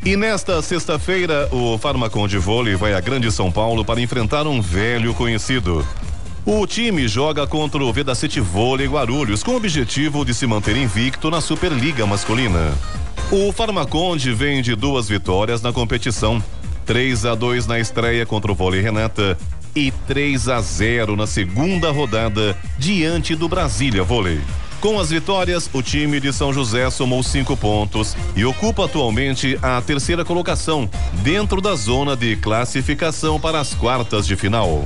E 0.05 0.15
nesta 0.15 0.61
sexta-feira, 0.61 1.49
o 1.51 1.77
Farmacon 1.77 2.27
de 2.27 2.37
Vôlei 2.37 2.75
vai 2.75 2.93
a 2.93 3.01
Grande 3.01 3.31
São 3.31 3.51
Paulo 3.51 3.83
para 3.83 3.99
enfrentar 3.99 4.47
um 4.47 4.61
velho 4.61 5.13
conhecido. 5.13 5.85
O 6.49 6.65
time 6.65 7.09
joga 7.09 7.45
contra 7.45 7.83
o 7.83 7.91
Vedacete 7.91 8.39
Vôlei 8.39 8.87
Guarulhos 8.87 9.43
com 9.43 9.51
o 9.51 9.55
objetivo 9.57 10.23
de 10.23 10.33
se 10.33 10.47
manter 10.47 10.77
invicto 10.77 11.29
na 11.29 11.41
Superliga 11.41 12.05
Masculina. 12.05 12.73
O 13.29 13.51
Farmaconde 13.51 14.31
vem 14.31 14.61
de 14.61 14.73
duas 14.73 15.09
vitórias 15.09 15.61
na 15.61 15.73
competição. 15.73 16.41
3 16.85 17.25
a 17.25 17.35
2 17.35 17.67
na 17.67 17.77
estreia 17.77 18.25
contra 18.25 18.49
o 18.49 18.55
Vôlei 18.55 18.79
Renata 18.79 19.37
e 19.75 19.91
3 20.07 20.47
a 20.47 20.61
0 20.61 21.17
na 21.17 21.27
segunda 21.27 21.91
rodada 21.91 22.57
diante 22.79 23.35
do 23.35 23.49
Brasília 23.49 24.01
Vôlei. 24.01 24.39
Com 24.79 25.01
as 25.01 25.09
vitórias, 25.09 25.69
o 25.73 25.81
time 25.81 26.17
de 26.21 26.31
São 26.31 26.53
José 26.53 26.89
somou 26.89 27.21
cinco 27.23 27.57
pontos 27.57 28.15
e 28.37 28.45
ocupa 28.45 28.85
atualmente 28.85 29.59
a 29.61 29.81
terceira 29.81 30.23
colocação 30.23 30.89
dentro 31.21 31.59
da 31.59 31.75
zona 31.75 32.15
de 32.15 32.37
classificação 32.37 33.37
para 33.37 33.59
as 33.59 33.73
quartas 33.73 34.25
de 34.25 34.37
final. 34.37 34.85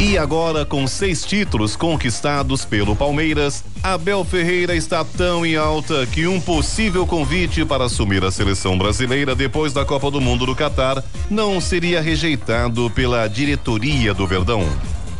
E 0.00 0.16
agora, 0.16 0.64
com 0.64 0.86
seis 0.86 1.24
títulos 1.24 1.74
conquistados 1.74 2.64
pelo 2.64 2.94
Palmeiras, 2.94 3.64
Abel 3.82 4.24
Ferreira 4.24 4.76
está 4.76 5.04
tão 5.04 5.44
em 5.44 5.56
alta 5.56 6.06
que 6.06 6.24
um 6.24 6.40
possível 6.40 7.04
convite 7.04 7.64
para 7.64 7.86
assumir 7.86 8.22
a 8.22 8.30
seleção 8.30 8.78
brasileira 8.78 9.34
depois 9.34 9.72
da 9.72 9.84
Copa 9.84 10.08
do 10.08 10.20
Mundo 10.20 10.46
do 10.46 10.54
Catar 10.54 11.02
não 11.28 11.60
seria 11.60 12.00
rejeitado 12.00 12.88
pela 12.90 13.26
diretoria 13.26 14.14
do 14.14 14.24
Verdão. 14.24 14.64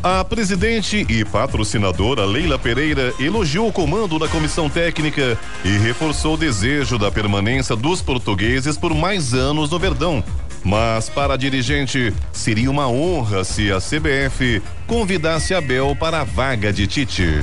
A 0.00 0.22
presidente 0.22 1.04
e 1.08 1.24
patrocinadora 1.24 2.24
Leila 2.24 2.56
Pereira 2.56 3.12
elogiou 3.18 3.66
o 3.66 3.72
comando 3.72 4.16
da 4.16 4.28
comissão 4.28 4.70
técnica 4.70 5.36
e 5.64 5.76
reforçou 5.76 6.34
o 6.34 6.38
desejo 6.38 6.96
da 6.96 7.10
permanência 7.10 7.74
dos 7.74 8.00
portugueses 8.00 8.76
por 8.76 8.94
mais 8.94 9.34
anos 9.34 9.70
no 9.70 9.78
Verdão, 9.78 10.22
mas 10.64 11.08
para 11.08 11.34
a 11.34 11.36
dirigente, 11.36 12.12
seria 12.32 12.70
uma 12.70 12.88
honra 12.88 13.44
se 13.44 13.70
a 13.72 13.78
CBF 13.78 14.62
convidasse 14.86 15.54
Abel 15.54 15.96
para 15.96 16.20
a 16.20 16.24
vaga 16.24 16.72
de 16.72 16.86
Tite. 16.86 17.42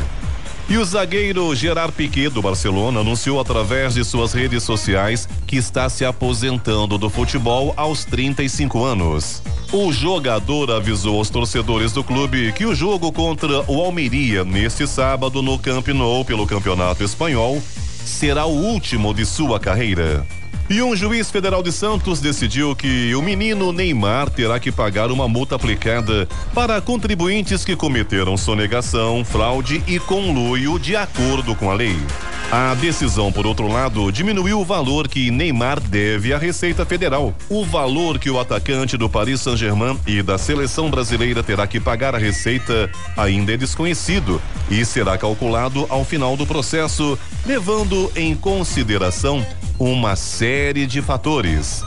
E 0.68 0.78
o 0.78 0.84
zagueiro 0.84 1.54
Gerard 1.56 1.94
Piquet 1.94 2.30
do 2.30 2.42
Barcelona 2.42 3.02
anunciou 3.02 3.40
através 3.40 3.94
de 3.94 4.04
suas 4.04 4.34
redes 4.34 4.64
sociais 4.64 5.30
que 5.46 5.58
está 5.58 5.88
se 5.90 6.04
aposentando 6.04 6.98
do 6.98 7.08
futebol 7.08 7.72
aos 7.78 8.04
35 8.04 8.84
anos. 8.84 9.44
O 9.72 9.92
jogador 9.92 10.72
avisou 10.72 11.18
aos 11.18 11.30
torcedores 11.30 11.92
do 11.92 12.04
clube 12.04 12.52
que 12.54 12.66
o 12.66 12.74
jogo 12.74 13.12
contra 13.12 13.62
o 13.70 13.80
Almeria 13.80 14.44
neste 14.44 14.88
sábado 14.88 15.44
no 15.44 15.60
Camp 15.60 15.88
Nou 15.90 16.26
pelo 16.26 16.48
Campeonato 16.48 17.04
Espanhol 17.04 17.62
será 18.06 18.46
o 18.46 18.56
último 18.56 19.14
de 19.14 19.26
sua 19.26 19.60
carreira. 19.60 20.26
E 20.68 20.82
um 20.82 20.96
juiz 20.96 21.30
federal 21.30 21.62
de 21.62 21.72
Santos 21.72 22.20
decidiu 22.20 22.76
que 22.76 23.14
o 23.14 23.22
menino 23.22 23.72
Neymar 23.72 24.30
terá 24.30 24.60
que 24.60 24.72
pagar 24.72 25.12
uma 25.12 25.28
multa 25.28 25.56
aplicada 25.56 26.28
para 26.56 26.82
contribuintes 26.82 27.64
que 27.64 27.76
cometeram 27.76 28.36
sonegação, 28.36 29.24
fraude 29.24 29.84
e 29.86 30.00
conluio 30.00 30.80
de 30.80 30.96
acordo 30.96 31.56
com 31.56 31.70
a 31.70 31.74
lei. 31.76 31.96
A 32.52 32.76
decisão, 32.76 33.32
por 33.32 33.46
outro 33.48 33.68
lado, 33.68 34.12
diminuiu 34.12 34.62
o 34.62 34.66
valor 34.66 35.08
que 35.08 35.32
Neymar 35.32 35.80
deve 35.80 36.32
à 36.32 36.38
Receita 36.38 36.86
Federal. 36.86 37.34
O 37.50 37.66
valor 37.66 38.20
que 38.20 38.30
o 38.30 38.40
atacante 38.40 38.96
do 38.96 39.10
Paris 39.10 39.42
Saint-Germain 39.42 40.00
e 40.06 40.22
da 40.22 40.38
seleção 40.38 40.90
brasileira 40.90 41.42
terá 41.44 41.66
que 41.66 41.80
pagar 41.80 42.16
à 42.16 42.18
Receita 42.18 42.90
ainda 43.18 43.54
é 43.54 43.58
desconhecido 43.58 44.42
e 44.70 44.86
será 44.86 45.18
calculado 45.18 45.86
ao 45.90 46.06
final 46.06 46.38
do 46.38 46.46
processo, 46.46 47.18
levando 47.46 48.12
em 48.16 48.36
consideração 48.36 49.46
uma 49.80 50.16
série 50.16 50.86
de 50.86 51.02
fatores. 51.02 51.84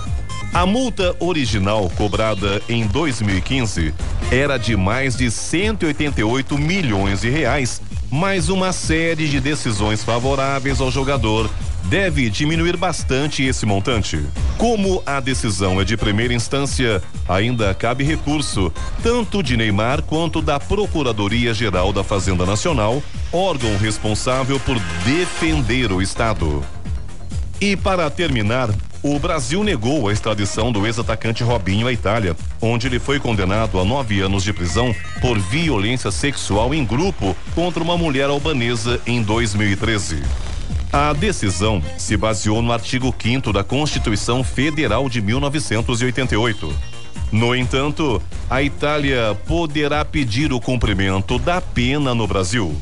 A 0.53 0.65
multa 0.65 1.15
original 1.21 1.91
cobrada 1.97 2.61
em 2.69 2.87
2015 2.87 3.95
era 4.31 4.57
de 4.57 4.77
mais 4.77 5.15
de 5.15 5.31
188 5.31 6.59
milhões 6.59 7.21
de 7.21 7.29
reais, 7.29 7.81
mais 8.11 8.49
uma 8.49 8.73
série 8.73 9.29
de 9.29 9.41
decisões 9.41 10.03
favoráveis 10.03 10.81
ao 10.81 10.91
jogador 10.91 11.51
deve 11.85 12.29
diminuir 12.31 12.77
bastante 12.77 13.43
esse 13.43 13.65
montante. 13.65 14.25
Como 14.57 15.03
a 15.07 15.21
decisão 15.21 15.81
é 15.81 15.85
de 15.85 15.97
primeira 15.97 16.35
instância, 16.35 17.03
ainda 17.29 17.75
cabe 17.75 18.05
recurso, 18.05 18.73
tanto 19.03 19.43
de 19.43 19.57
Neymar 19.57 20.03
quanto 20.03 20.43
da 20.43 20.59
Procuradoria-Geral 20.59 21.93
da 21.93 22.03
Fazenda 22.03 22.45
Nacional, 22.45 23.03
órgão 23.33 23.77
responsável 23.77 24.59
por 24.61 24.79
defender 25.05 25.93
o 25.93 26.03
Estado. 26.03 26.63
E 27.61 27.77
para 27.77 28.09
terminar, 28.11 28.71
o 29.03 29.19
Brasil 29.19 29.63
negou 29.63 30.09
a 30.09 30.13
extradição 30.13 30.73
do 30.73 30.87
ex-atacante 30.87 31.43
Robinho 31.43 31.87
à 31.87 31.93
Itália, 31.93 32.37
onde 32.61 32.87
ele 32.87 32.99
foi 32.99 33.21
condenado 33.21 33.79
a 33.79 33.85
nove 33.85 34.21
anos 34.21 34.43
de 34.43 34.53
prisão 34.53 34.95
por 35.21 35.39
violência 35.39 36.11
sexual 36.11 36.75
em 36.75 36.85
grupo 36.85 37.37
contra 37.55 37.83
uma 37.83 37.97
mulher 37.97 38.29
albanesa 38.29 39.01
em 39.07 39.23
2013. 39.23 40.23
A 40.93 41.13
decisão 41.13 41.83
se 41.97 42.17
baseou 42.17 42.63
no 42.63 42.73
artigo 42.73 43.15
5 43.17 43.53
da 43.53 43.63
Constituição 43.63 44.43
Federal 44.43 45.09
de 45.09 45.21
1988. 45.21 46.75
No 47.31 47.55
entanto, 47.55 48.23
a 48.49 48.63
Itália 48.63 49.37
poderá 49.47 50.03
pedir 50.05 50.53
o 50.53 50.61
cumprimento 50.61 51.39
da 51.39 51.61
pena 51.61 52.15
no 52.15 52.27
Brasil. 52.27 52.75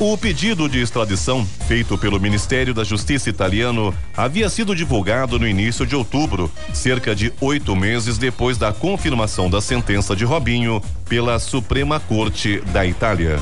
O 0.00 0.16
pedido 0.16 0.68
de 0.68 0.80
extradição, 0.80 1.44
feito 1.66 1.98
pelo 1.98 2.20
Ministério 2.20 2.72
da 2.72 2.84
Justiça 2.84 3.28
italiano, 3.28 3.92
havia 4.16 4.48
sido 4.48 4.74
divulgado 4.74 5.40
no 5.40 5.48
início 5.48 5.84
de 5.84 5.96
outubro, 5.96 6.48
cerca 6.72 7.16
de 7.16 7.32
oito 7.40 7.74
meses 7.74 8.16
depois 8.16 8.56
da 8.56 8.72
confirmação 8.72 9.50
da 9.50 9.60
sentença 9.60 10.14
de 10.14 10.24
Robinho 10.24 10.80
pela 11.08 11.40
Suprema 11.40 11.98
Corte 11.98 12.60
da 12.72 12.86
Itália. 12.86 13.40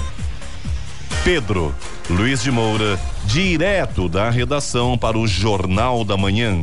Pedro 1.22 1.74
Luiz 2.08 2.42
de 2.42 2.50
Moura, 2.50 2.98
direto 3.26 4.08
da 4.08 4.30
redação 4.30 4.96
para 4.96 5.18
o 5.18 5.26
Jornal 5.26 6.04
da 6.04 6.16
Manhã. 6.16 6.62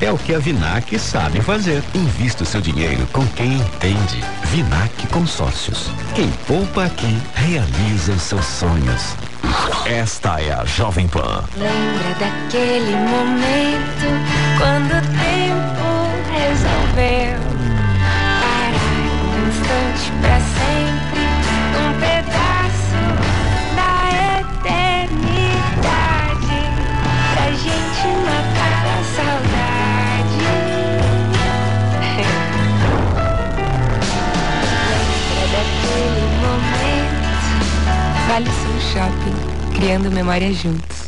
é 0.00 0.10
o 0.10 0.18
que 0.18 0.34
a 0.34 0.38
Vinac 0.38 0.98
sabe 0.98 1.40
fazer. 1.40 1.82
Invista 1.94 2.42
o 2.42 2.46
seu 2.46 2.60
dinheiro 2.60 3.06
com 3.12 3.26
quem 3.28 3.54
entende. 3.54 4.22
Vinac 4.44 5.06
Consórcios. 5.08 5.90
Quem 6.14 6.30
poupa 6.46 6.84
aqui 6.84 7.18
realiza 7.34 8.12
os 8.12 8.22
seus 8.22 8.44
sonhos. 8.44 9.14
Esta 9.86 10.40
é 10.40 10.52
a 10.52 10.64
Jovem 10.64 11.08
Pan. 11.08 11.44
Lembra 11.56 12.14
daquele 12.18 12.96
momento 12.96 14.06
quando 14.58 14.92
o 14.92 15.02
tempo 15.18 15.78
resolveu 16.30 17.57
Criando 39.74 40.10
memórias 40.10 40.60
juntos. 40.62 41.07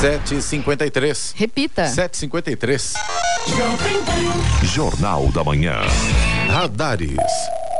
Sete 0.00 0.36
e 0.36 0.42
cinquenta 0.42 0.86
e 0.86 0.90
três. 0.90 1.34
Repita. 1.36 1.86
Sete 1.86 2.14
e 2.14 2.16
cinquenta 2.16 2.50
e 2.50 2.56
três. 2.56 2.94
Jornal 4.62 5.28
da 5.28 5.44
Manhã. 5.44 5.80
Radares. 6.48 7.16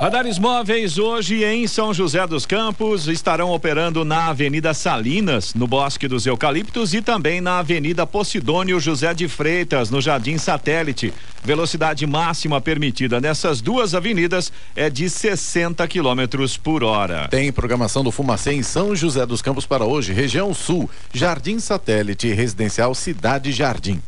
Radares 0.01 0.39
móveis 0.39 0.97
hoje 0.97 1.45
em 1.45 1.67
São 1.67 1.93
José 1.93 2.27
dos 2.27 2.47
Campos 2.47 3.07
estarão 3.07 3.51
operando 3.51 4.03
na 4.03 4.29
Avenida 4.29 4.73
Salinas, 4.73 5.53
no 5.53 5.67
Bosque 5.67 6.09
dos 6.09 6.25
Eucaliptos 6.25 6.95
e 6.95 7.03
também 7.03 7.43
na 7.43 7.59
Avenida 7.59 8.07
Posidônio 8.07 8.81
José 8.81 9.13
de 9.13 9.29
Freitas, 9.29 9.91
no 9.91 10.01
Jardim 10.01 10.39
Satélite. 10.39 11.13
Velocidade 11.45 12.07
máxima 12.07 12.63
permitida 12.63 13.21
nessas 13.21 13.61
duas 13.61 13.95
avenidas 13.95 14.51
é 14.75 14.89
de 14.89 15.11
60 15.11 15.87
quilômetros 15.87 16.57
por 16.57 16.83
hora. 16.83 17.29
Tem 17.29 17.53
programação 17.53 18.03
do 18.03 18.11
Fumacê 18.11 18.55
em 18.55 18.63
São 18.63 18.97
José 18.97 19.27
dos 19.27 19.43
Campos 19.43 19.67
para 19.67 19.85
hoje, 19.85 20.15
região 20.15 20.55
sul, 20.55 20.89
Jardim 21.13 21.59
Satélite, 21.59 22.33
Residencial 22.33 22.95
Cidade 22.95 23.53
Jardim. 23.53 24.01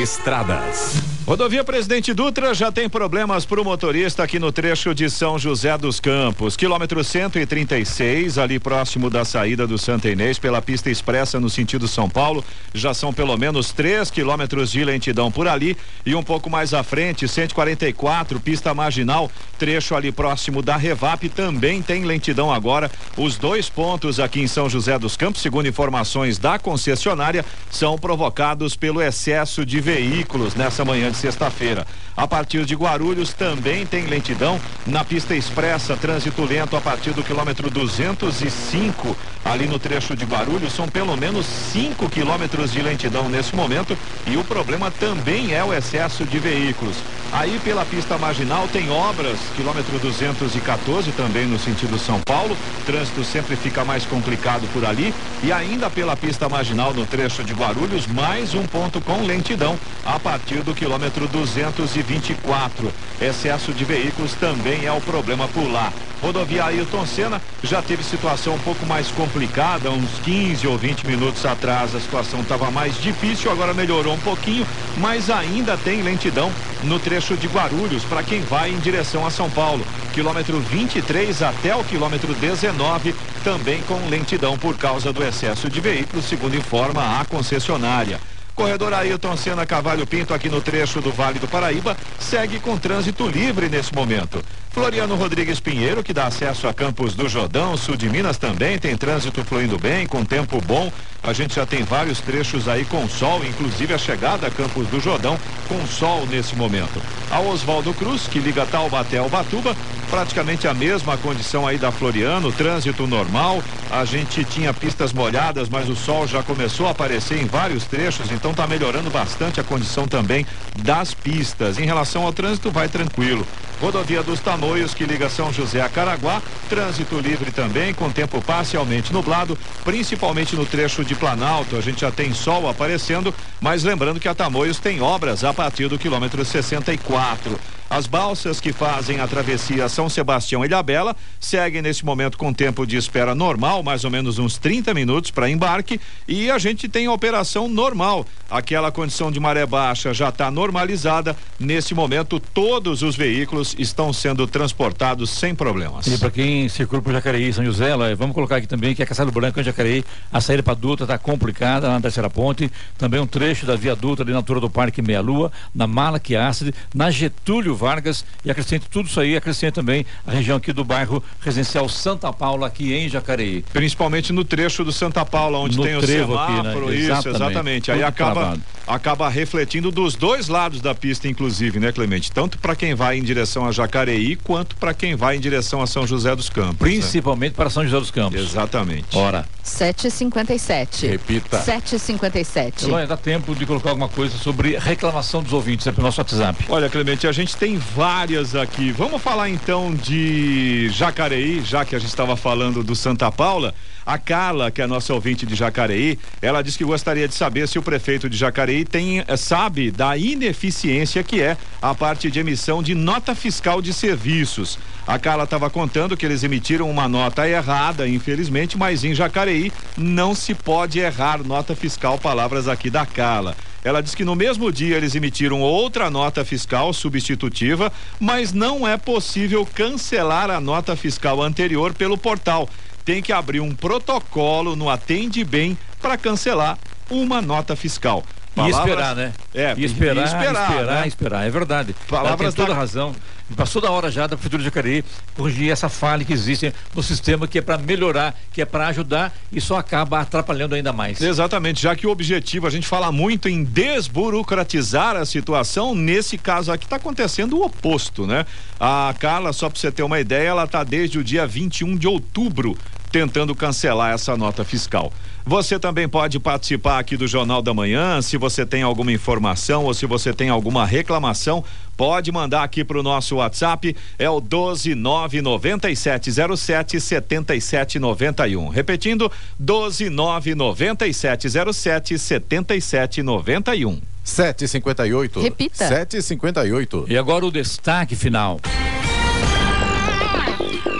Estradas. 0.00 1.15
Rodovia 1.26 1.64
Presidente 1.64 2.14
Dutra 2.14 2.54
já 2.54 2.70
tem 2.70 2.88
problemas 2.88 3.44
para 3.44 3.60
o 3.60 3.64
motorista 3.64 4.22
aqui 4.22 4.38
no 4.38 4.52
trecho 4.52 4.94
de 4.94 5.10
São 5.10 5.36
José 5.36 5.76
dos 5.76 5.98
Campos. 5.98 6.56
Quilômetro 6.56 7.02
136, 7.02 8.38
ali 8.38 8.60
próximo 8.60 9.10
da 9.10 9.24
saída 9.24 9.66
do 9.66 9.76
Santa 9.76 10.08
Inês, 10.08 10.38
pela 10.38 10.62
pista 10.62 10.88
expressa 10.88 11.40
no 11.40 11.50
sentido 11.50 11.88
São 11.88 12.08
Paulo. 12.08 12.44
Já 12.72 12.94
são 12.94 13.12
pelo 13.12 13.36
menos 13.36 13.72
3 13.72 14.08
quilômetros 14.08 14.70
de 14.70 14.84
lentidão 14.84 15.32
por 15.32 15.48
ali. 15.48 15.76
E 16.06 16.14
um 16.14 16.22
pouco 16.22 16.48
mais 16.48 16.72
à 16.72 16.84
frente, 16.84 17.26
144, 17.26 18.38
pista 18.38 18.72
marginal, 18.72 19.28
trecho 19.58 19.96
ali 19.96 20.12
próximo 20.12 20.62
da 20.62 20.76
Revap, 20.76 21.28
também 21.30 21.82
tem 21.82 22.04
lentidão 22.04 22.52
agora. 22.52 22.88
Os 23.16 23.36
dois 23.36 23.68
pontos 23.68 24.20
aqui 24.20 24.42
em 24.42 24.46
São 24.46 24.68
José 24.68 24.96
dos 24.96 25.16
Campos, 25.16 25.42
segundo 25.42 25.66
informações 25.66 26.38
da 26.38 26.56
concessionária, 26.56 27.44
são 27.68 27.98
provocados 27.98 28.76
pelo 28.76 29.02
excesso 29.02 29.66
de 29.66 29.80
veículos 29.80 30.54
nessa 30.54 30.84
manhã 30.84 31.10
de 31.10 31.15
sexta-feira. 31.16 31.86
A 32.16 32.26
partir 32.26 32.64
de 32.64 32.74
Guarulhos 32.74 33.32
também 33.32 33.84
tem 33.84 34.06
lentidão 34.06 34.60
na 34.86 35.04
pista 35.04 35.34
expressa, 35.34 35.96
trânsito 35.96 36.44
lento 36.44 36.76
a 36.76 36.80
partir 36.80 37.10
do 37.10 37.22
quilômetro 37.22 37.68
205, 37.68 39.16
ali 39.44 39.66
no 39.66 39.78
trecho 39.78 40.16
de 40.16 40.24
Guarulhos, 40.24 40.72
são 40.72 40.88
pelo 40.88 41.16
menos 41.16 41.44
5 41.46 42.08
quilômetros 42.08 42.72
de 42.72 42.80
lentidão 42.80 43.28
nesse 43.28 43.54
momento 43.54 43.96
e 44.26 44.36
o 44.36 44.44
problema 44.44 44.90
também 44.90 45.52
é 45.52 45.62
o 45.62 45.74
excesso 45.74 46.24
de 46.24 46.38
veículos. 46.38 46.96
Aí 47.32 47.58
pela 47.58 47.84
pista 47.84 48.16
marginal 48.16 48.68
tem 48.68 48.88
obras, 48.88 49.38
quilômetro 49.56 49.98
214 49.98 51.10
também 51.12 51.46
no 51.46 51.58
sentido 51.58 51.98
São 51.98 52.20
Paulo. 52.20 52.56
Trânsito 52.86 53.24
sempre 53.24 53.56
fica 53.56 53.84
mais 53.84 54.06
complicado 54.06 54.66
por 54.72 54.84
ali. 54.84 55.12
E 55.42 55.52
ainda 55.52 55.90
pela 55.90 56.16
pista 56.16 56.48
marginal 56.48 56.94
no 56.94 57.04
trecho 57.04 57.42
de 57.42 57.52
Guarulhos, 57.52 58.06
mais 58.06 58.54
um 58.54 58.62
ponto 58.62 59.00
com 59.00 59.22
lentidão 59.22 59.78
a 60.04 60.18
partir 60.18 60.62
do 60.62 60.74
quilômetro 60.74 61.26
224. 61.28 62.92
Excesso 63.20 63.72
de 63.72 63.84
veículos 63.84 64.32
também 64.34 64.86
é 64.86 64.92
o 64.92 65.00
problema 65.00 65.48
por 65.48 65.70
lá. 65.70 65.92
Rodovia 66.22 66.64
Ailton 66.64 67.06
Senna 67.06 67.42
já 67.62 67.82
teve 67.82 68.02
situação 68.02 68.54
um 68.54 68.58
pouco 68.58 68.86
mais 68.86 69.08
complicada, 69.08 69.90
uns 69.90 70.18
15 70.24 70.66
ou 70.66 70.78
20 70.78 71.06
minutos 71.06 71.44
atrás 71.44 71.94
a 71.94 72.00
situação 72.00 72.40
estava 72.40 72.70
mais 72.70 73.00
difícil, 73.00 73.50
agora 73.50 73.74
melhorou 73.74 74.14
um 74.14 74.20
pouquinho, 74.20 74.66
mas 74.96 75.28
ainda 75.28 75.76
tem 75.76 76.02
lentidão 76.02 76.50
no 76.82 76.98
trecho 76.98 77.15
de 77.16 77.46
Guarulhos 77.48 78.04
para 78.04 78.22
quem 78.22 78.42
vai 78.42 78.70
em 78.70 78.78
direção 78.78 79.24
a 79.24 79.30
São 79.30 79.48
Paulo. 79.48 79.86
Quilômetro 80.12 80.60
23 80.60 81.40
até 81.40 81.74
o 81.74 81.82
quilômetro 81.82 82.34
19, 82.34 83.14
também 83.42 83.80
com 83.88 84.06
lentidão 84.10 84.58
por 84.58 84.76
causa 84.76 85.14
do 85.14 85.24
excesso 85.24 85.70
de 85.70 85.80
veículos, 85.80 86.26
segundo 86.26 86.54
informa 86.54 87.18
a 87.18 87.24
concessionária. 87.24 88.20
Corredor 88.54 88.92
Ailton 88.92 89.36
Senna 89.36 89.64
Cavalho 89.64 90.06
Pinto, 90.06 90.34
aqui 90.34 90.50
no 90.50 90.60
trecho 90.60 91.00
do 91.00 91.10
Vale 91.10 91.38
do 91.38 91.48
Paraíba, 91.48 91.96
segue 92.18 92.58
com 92.58 92.76
trânsito 92.76 93.26
livre 93.26 93.68
nesse 93.70 93.94
momento. 93.94 94.42
Floriano 94.70 95.14
Rodrigues 95.14 95.58
Pinheiro, 95.58 96.02
que 96.02 96.12
dá 96.12 96.26
acesso 96.26 96.68
a 96.68 96.74
Campos 96.74 97.14
do 97.14 97.28
Jordão, 97.28 97.78
sul 97.78 97.96
de 97.96 98.10
Minas 98.10 98.36
também, 98.36 98.78
tem 98.78 98.94
trânsito 98.94 99.42
fluindo 99.42 99.78
bem, 99.78 100.06
com 100.06 100.22
tempo 100.22 100.60
bom. 100.60 100.92
A 101.26 101.32
gente 101.32 101.56
já 101.56 101.66
tem 101.66 101.82
vários 101.82 102.20
trechos 102.20 102.68
aí 102.68 102.84
com 102.84 103.08
sol, 103.08 103.44
inclusive 103.44 103.92
a 103.92 103.98
chegada 103.98 104.46
a 104.46 104.50
Campos 104.50 104.86
do 104.86 105.00
Jordão 105.00 105.36
com 105.66 105.84
sol 105.84 106.24
nesse 106.26 106.54
momento. 106.54 107.02
A 107.32 107.40
Oswaldo 107.40 107.92
Cruz, 107.92 108.28
que 108.28 108.38
liga 108.38 108.64
Taubaté 108.64 109.18
ao 109.18 109.28
Batuba, 109.28 109.76
praticamente 110.08 110.68
a 110.68 110.74
mesma 110.74 111.16
condição 111.16 111.66
aí 111.66 111.78
da 111.78 111.90
Floriano, 111.90 112.52
trânsito 112.52 113.08
normal. 113.08 113.60
A 113.90 114.04
gente 114.04 114.44
tinha 114.44 114.72
pistas 114.72 115.12
molhadas, 115.12 115.68
mas 115.68 115.88
o 115.88 115.96
sol 115.96 116.28
já 116.28 116.44
começou 116.44 116.86
a 116.86 116.90
aparecer 116.90 117.42
em 117.42 117.46
vários 117.46 117.84
trechos, 117.86 118.30
então 118.30 118.52
está 118.52 118.64
melhorando 118.68 119.10
bastante 119.10 119.60
a 119.60 119.64
condição 119.64 120.06
também 120.06 120.46
das 120.78 121.12
pistas. 121.12 121.76
Em 121.76 121.86
relação 121.86 122.24
ao 122.24 122.32
trânsito, 122.32 122.70
vai 122.70 122.88
tranquilo. 122.88 123.44
Rodovia 123.80 124.22
dos 124.22 124.40
Tamoios, 124.40 124.94
que 124.94 125.04
liga 125.04 125.28
São 125.28 125.52
José 125.52 125.82
a 125.82 125.88
Caraguá, 125.88 126.40
trânsito 126.68 127.18
livre 127.18 127.50
também, 127.50 127.92
com 127.92 128.10
tempo 128.10 128.40
parcialmente 128.40 129.12
nublado, 129.12 129.58
principalmente 129.84 130.56
no 130.56 130.64
trecho 130.64 131.04
de 131.04 131.14
Planalto. 131.16 131.76
A 131.76 131.80
gente 131.80 132.00
já 132.00 132.10
tem 132.10 132.32
sol 132.32 132.68
aparecendo, 132.68 133.34
mas 133.60 133.82
lembrando 133.82 134.20
que 134.20 134.28
a 134.28 134.34
Tamoios 134.34 134.78
tem 134.78 135.00
obras 135.00 135.44
a 135.44 135.52
partir 135.52 135.88
do 135.88 135.98
quilômetro 135.98 136.44
64. 136.44 137.58
As 137.88 138.08
balsas 138.08 138.60
que 138.60 138.72
fazem 138.72 139.20
a 139.20 139.28
travessia 139.28 139.88
São 139.88 140.08
Sebastião 140.08 140.64
e 140.64 140.66
Ilhabela 140.66 141.14
seguem 141.38 141.80
nesse 141.80 142.04
momento 142.04 142.36
com 142.36 142.52
tempo 142.52 142.84
de 142.84 142.96
espera 142.96 143.32
normal, 143.32 143.80
mais 143.82 144.04
ou 144.04 144.10
menos 144.10 144.40
uns 144.40 144.58
30 144.58 144.92
minutos 144.92 145.30
para 145.30 145.48
embarque, 145.48 146.00
e 146.26 146.50
a 146.50 146.58
gente 146.58 146.88
tem 146.88 147.08
operação 147.08 147.68
normal. 147.68 148.26
Aquela 148.50 148.90
condição 148.90 149.30
de 149.30 149.38
maré 149.38 149.64
baixa 149.64 150.12
já 150.12 150.30
está 150.30 150.50
normalizada. 150.50 151.36
Nesse 151.60 151.94
momento, 151.94 152.40
todos 152.40 153.02
os 153.02 153.14
veículos 153.14 153.76
estão 153.78 154.12
sendo 154.12 154.46
transportados 154.48 155.30
sem 155.30 155.54
problemas. 155.54 156.08
E 156.08 156.18
para 156.18 156.30
quem 156.30 156.68
circula 156.68 157.00
por 157.00 157.12
Jacareí, 157.12 157.52
São 157.52 157.64
José, 157.64 157.92
vamos 158.16 158.34
colocar 158.34 158.56
aqui 158.56 158.66
também 158.66 158.94
que 158.94 159.02
a 159.02 159.06
Caçado 159.06 159.30
Branco 159.30 159.60
em 159.60 159.64
Jacareí, 159.64 160.04
a 160.32 160.40
saída 160.40 160.62
para 160.62 160.74
Dutra 160.74 161.04
está 161.04 161.18
complicada 161.18 161.88
na 161.88 162.00
terceira 162.00 162.28
ponte, 162.28 162.70
também 162.98 163.20
um 163.20 163.26
trecho 163.26 163.64
da 163.64 163.76
Via 163.76 163.94
Dutra 163.94 164.24
ali 164.24 164.32
na 164.32 164.38
altura 164.38 164.58
do 164.58 164.68
Parque 164.68 165.00
Meia 165.00 165.20
Lua, 165.20 165.52
na 165.72 165.86
Malac 165.86 166.34
Ácide, 166.34 166.74
na 166.92 167.10
Getúlio 167.10 167.75
Vargas 167.76 168.24
e 168.44 168.50
acrescente 168.50 168.86
tudo 168.90 169.08
isso 169.08 169.20
aí, 169.20 169.36
acrescente 169.36 169.74
também 169.74 170.04
a 170.26 170.32
região 170.32 170.56
aqui 170.56 170.72
do 170.72 170.84
bairro 170.84 171.22
residencial 171.40 171.88
Santa 171.88 172.32
Paula, 172.32 172.66
aqui 172.66 172.94
em 172.94 173.08
Jacareí. 173.08 173.64
Principalmente 173.72 174.32
no 174.32 174.44
trecho 174.44 174.84
do 174.84 174.92
Santa 174.92 175.24
Paula, 175.24 175.58
onde 175.58 175.76
no 175.76 175.82
tem 175.84 175.96
o 175.96 176.02
semáforo, 176.04 176.88
aqui, 176.88 176.98
né? 176.98 177.18
isso, 177.18 177.28
exatamente. 177.28 177.92
Aí 177.92 178.02
acaba, 178.02 178.56
acaba 178.86 179.28
refletindo 179.28 179.90
dos 179.90 180.14
dois 180.14 180.48
lados 180.48 180.80
da 180.80 180.94
pista, 180.94 181.28
inclusive, 181.28 181.78
né, 181.78 181.92
Clemente? 181.92 182.32
Tanto 182.32 182.58
para 182.58 182.74
quem 182.74 182.94
vai 182.94 183.18
em 183.18 183.22
direção 183.22 183.66
a 183.66 183.72
Jacareí, 183.72 184.36
quanto 184.36 184.76
para 184.76 184.94
quem 184.94 185.14
vai 185.14 185.36
em 185.36 185.40
direção 185.40 185.82
a 185.82 185.86
São 185.86 186.06
José 186.06 186.34
dos 186.34 186.48
Campos. 186.48 186.78
Principalmente 186.78 187.52
né? 187.52 187.56
para 187.56 187.70
São 187.70 187.84
José 187.84 187.98
dos 187.98 188.10
Campos. 188.10 188.40
Exatamente. 188.40 189.16
Ora. 189.16 189.46
7h57. 189.66 191.10
Repita. 191.10 191.58
7h57. 191.58 192.84
Eloy, 192.84 193.06
dá 193.06 193.16
tempo 193.16 193.54
de 193.54 193.66
colocar 193.66 193.90
alguma 193.90 194.08
coisa 194.08 194.38
sobre 194.38 194.78
reclamação 194.78 195.42
dos 195.42 195.52
ouvintes, 195.52 195.86
é 195.86 195.92
pro 195.92 196.02
nosso 196.02 196.20
WhatsApp. 196.20 196.64
Olha, 196.68 196.88
Clemente, 196.88 197.26
a 197.26 197.32
gente 197.32 197.56
tem 197.56 197.76
várias 197.76 198.54
aqui. 198.54 198.92
Vamos 198.92 199.20
falar 199.20 199.50
então 199.50 199.92
de 199.94 200.88
Jacareí, 200.90 201.62
já 201.62 201.84
que 201.84 201.96
a 201.96 201.98
gente 201.98 202.08
estava 202.08 202.36
falando 202.36 202.82
do 202.82 202.94
Santa 202.94 203.30
Paula. 203.30 203.74
A 204.06 204.18
Carla, 204.18 204.70
que 204.70 204.80
é 204.80 204.84
a 204.84 204.86
nossa 204.86 205.12
ouvinte 205.12 205.44
de 205.44 205.56
Jacareí, 205.56 206.16
ela 206.40 206.62
disse 206.62 206.78
que 206.78 206.84
gostaria 206.84 207.26
de 207.26 207.34
saber 207.34 207.66
se 207.66 207.76
o 207.76 207.82
prefeito 207.82 208.30
de 208.30 208.36
Jacareí 208.36 208.84
tem, 208.84 209.24
eh, 209.26 209.36
sabe 209.36 209.90
da 209.90 210.16
ineficiência 210.16 211.24
que 211.24 211.42
é 211.42 211.56
a 211.82 211.92
parte 211.92 212.30
de 212.30 212.38
emissão 212.38 212.84
de 212.84 212.94
nota 212.94 213.34
fiscal 213.34 213.82
de 213.82 213.92
serviços. 213.92 214.78
A 215.06 215.18
Carla 215.18 215.44
estava 215.44 215.70
contando 215.70 216.16
que 216.16 216.26
eles 216.26 216.42
emitiram 216.42 216.90
uma 216.90 217.08
nota 217.08 217.48
errada, 217.48 218.08
infelizmente, 218.08 218.76
mas 218.76 219.04
em 219.04 219.14
Jacareí 219.14 219.72
não 219.96 220.34
se 220.34 220.54
pode 220.54 220.98
errar 220.98 221.44
nota 221.44 221.76
fiscal, 221.76 222.18
palavras 222.18 222.66
aqui 222.66 222.90
da 222.90 223.06
Carla. 223.06 223.56
Ela 223.84 224.02
diz 224.02 224.16
que 224.16 224.24
no 224.24 224.34
mesmo 224.34 224.72
dia 224.72 224.96
eles 224.96 225.14
emitiram 225.14 225.60
outra 225.60 226.10
nota 226.10 226.44
fiscal 226.44 226.92
substitutiva, 226.92 227.92
mas 228.18 228.52
não 228.52 228.86
é 228.86 228.96
possível 228.96 229.64
cancelar 229.64 230.50
a 230.50 230.60
nota 230.60 230.96
fiscal 230.96 231.40
anterior 231.40 231.94
pelo 231.94 232.18
portal 232.18 232.68
tem 233.06 233.22
que 233.22 233.32
abrir 233.32 233.60
um 233.60 233.72
protocolo 233.72 234.74
no 234.74 234.90
Atende 234.90 235.44
Bem 235.44 235.78
para 236.02 236.18
cancelar 236.18 236.76
uma 237.08 237.40
nota 237.40 237.76
fiscal. 237.76 238.24
Palavras, 238.52 238.78
e 238.78 238.80
esperar, 238.80 239.14
né? 239.14 239.32
É, 239.54 239.74
e 239.76 239.84
esperar, 239.84 240.22
e 240.22 240.24
esperar, 240.24 240.68
esperar, 240.68 241.00
né? 241.00 241.06
esperar, 241.06 241.46
é 241.46 241.50
verdade. 241.50 241.94
Palavras 242.08 242.40
Ela 242.40 242.52
tem 242.52 242.64
toda 242.64 242.74
da... 242.74 242.74
razão. 242.74 243.14
Passou 243.54 243.80
da 243.80 243.90
hora 243.90 244.10
já 244.10 244.26
da 244.26 244.36
Prefeitura 244.36 244.60
de 244.62 244.64
Jacareí 244.64 245.04
corrigir 245.36 245.70
essa 245.70 245.88
falha 245.88 246.24
que 246.24 246.32
existe 246.32 246.72
no 246.94 247.02
sistema 247.02 247.46
que 247.46 247.58
é 247.58 247.62
para 247.62 247.78
melhorar, 247.78 248.34
que 248.52 248.60
é 248.60 248.64
para 248.64 248.88
ajudar 248.88 249.32
e 249.52 249.60
só 249.60 249.76
acaba 249.76 250.20
atrapalhando 250.20 250.74
ainda 250.74 250.92
mais. 250.92 251.20
Exatamente, 251.20 251.80
já 251.80 251.94
que 251.94 252.06
o 252.06 252.10
objetivo, 252.10 252.66
a 252.66 252.70
gente 252.70 252.86
fala 252.86 253.12
muito 253.12 253.48
em 253.48 253.62
desburocratizar 253.62 255.16
a 255.16 255.24
situação, 255.24 255.94
nesse 255.94 256.36
caso 256.36 256.72
aqui 256.72 256.84
está 256.84 256.96
acontecendo 256.96 257.56
o 257.56 257.64
oposto, 257.64 258.26
né? 258.26 258.44
A 258.80 259.14
Carla, 259.18 259.52
só 259.52 259.70
para 259.70 259.78
você 259.78 259.92
ter 259.92 260.02
uma 260.02 260.18
ideia, 260.18 260.48
ela 260.48 260.64
está 260.64 260.82
desde 260.82 261.18
o 261.18 261.24
dia 261.24 261.46
21 261.46 261.96
de 261.96 262.08
outubro 262.08 262.76
tentando 263.16 263.54
cancelar 263.54 264.12
essa 264.12 264.36
nota 264.36 264.64
fiscal. 264.64 265.12
Você 265.44 265.78
também 265.78 266.08
pode 266.08 266.38
participar 266.38 266.98
aqui 266.98 267.16
do 267.16 267.26
Jornal 267.26 267.62
da 267.62 267.72
Manhã. 267.72 268.20
Se 268.20 268.36
você 268.36 268.66
tem 268.66 268.82
alguma 268.82 269.12
informação 269.12 269.84
ou 269.84 269.94
se 269.94 270.04
você 270.04 270.32
tem 270.32 270.48
alguma 270.48 270.84
reclamação, 270.84 271.64
pode 271.96 272.30
mandar 272.30 272.62
aqui 272.62 272.84
para 272.84 273.00
o 273.00 273.02
nosso 273.02 273.36
WhatsApp. 273.36 273.96
É 274.18 274.28
o 274.28 274.38
1299707 274.40 277.00
7791. 277.00 278.68
Repetindo, 278.68 279.32
1299707 279.60 282.18
7791. 282.18 284.00
758. 284.24 285.40
Repita. 285.40 285.88
758. 285.88 287.06
E 287.08 287.16
agora 287.16 287.46
o 287.46 287.50
destaque 287.50 288.14
final. 288.16 288.60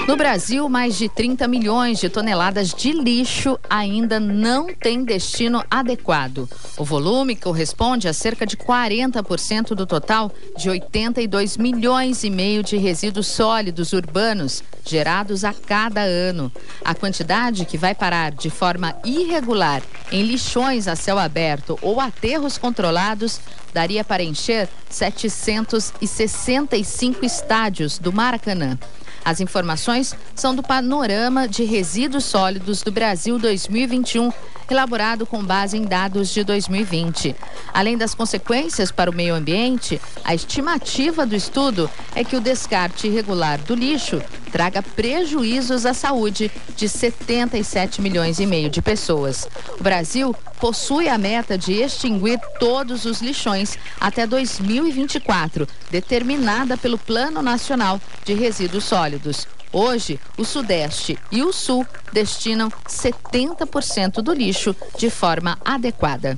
No 0.06 0.16
Brasil, 0.16 0.68
mais 0.68 0.96
de 0.96 1.08
30 1.08 1.48
milhões 1.48 1.98
de 1.98 2.08
toneladas 2.08 2.72
de 2.72 2.92
lixo 2.92 3.58
ainda 3.68 4.20
não 4.20 4.72
têm 4.72 5.02
destino 5.02 5.64
adequado. 5.68 6.48
O 6.76 6.84
volume 6.84 7.34
corresponde 7.34 8.06
a 8.06 8.12
cerca 8.12 8.46
de 8.46 8.56
40% 8.56 9.74
do 9.74 9.84
total 9.84 10.30
de 10.56 10.70
82 10.70 11.56
milhões 11.56 12.22
e 12.22 12.30
meio 12.30 12.62
de 12.62 12.76
resíduos 12.76 13.26
sólidos 13.26 13.92
urbanos 13.92 14.62
gerados 14.84 15.42
a 15.42 15.52
cada 15.52 16.02
ano. 16.02 16.52
A 16.84 16.94
quantidade 16.94 17.64
que 17.64 17.76
vai 17.76 17.92
parar 17.92 18.30
de 18.30 18.48
forma 18.48 18.94
irregular 19.04 19.82
em 20.12 20.22
lixões 20.22 20.86
a 20.86 20.94
céu 20.94 21.18
aberto 21.18 21.76
ou 21.82 22.00
aterros 22.00 22.56
controlados 22.56 23.40
daria 23.74 24.04
para 24.04 24.22
encher 24.22 24.68
765 24.88 27.26
estádios 27.26 27.98
do 27.98 28.12
Maracanã. 28.12 28.78
As 29.26 29.40
informações 29.40 30.14
são 30.36 30.54
do 30.54 30.62
Panorama 30.62 31.48
de 31.48 31.64
Resíduos 31.64 32.26
Sólidos 32.26 32.80
do 32.80 32.92
Brasil 32.92 33.40
2021, 33.40 34.30
elaborado 34.70 35.26
com 35.26 35.44
base 35.44 35.76
em 35.76 35.82
dados 35.82 36.30
de 36.30 36.42
2020. 36.44 37.34
Além 37.72 37.96
das 37.96 38.14
consequências 38.14 38.90
para 38.90 39.10
o 39.10 39.14
meio 39.14 39.34
ambiente, 39.34 40.00
a 40.24 40.34
estimativa 40.34 41.26
do 41.26 41.34
estudo 41.34 41.90
é 42.14 42.24
que 42.24 42.36
o 42.36 42.40
descarte 42.40 43.06
irregular 43.06 43.58
do 43.58 43.74
lixo 43.74 44.22
traga 44.50 44.82
prejuízos 44.82 45.84
à 45.84 45.92
saúde 45.92 46.50
de 46.76 46.88
77 46.88 48.00
milhões 48.00 48.40
e 48.40 48.46
meio 48.46 48.70
de 48.70 48.80
pessoas. 48.80 49.46
O 49.78 49.82
Brasil 49.82 50.34
possui 50.58 51.08
a 51.08 51.18
meta 51.18 51.58
de 51.58 51.74
extinguir 51.74 52.40
todos 52.58 53.04
os 53.04 53.20
lixões 53.20 53.78
até 54.00 54.26
2024, 54.26 55.68
determinada 55.90 56.76
pelo 56.76 56.98
Plano 56.98 57.42
Nacional 57.42 58.00
de 58.24 58.34
Resíduos 58.34 58.84
Sólidos. 58.84 59.46
Hoje, 59.78 60.18
o 60.38 60.44
Sudeste 60.44 61.18
e 61.30 61.42
o 61.42 61.52
Sul 61.52 61.86
destinam 62.10 62.70
70% 62.88 64.22
do 64.22 64.32
lixo 64.32 64.74
de 64.96 65.10
forma 65.10 65.58
adequada. 65.62 66.34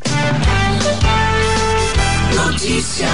Notícia. 2.34 3.06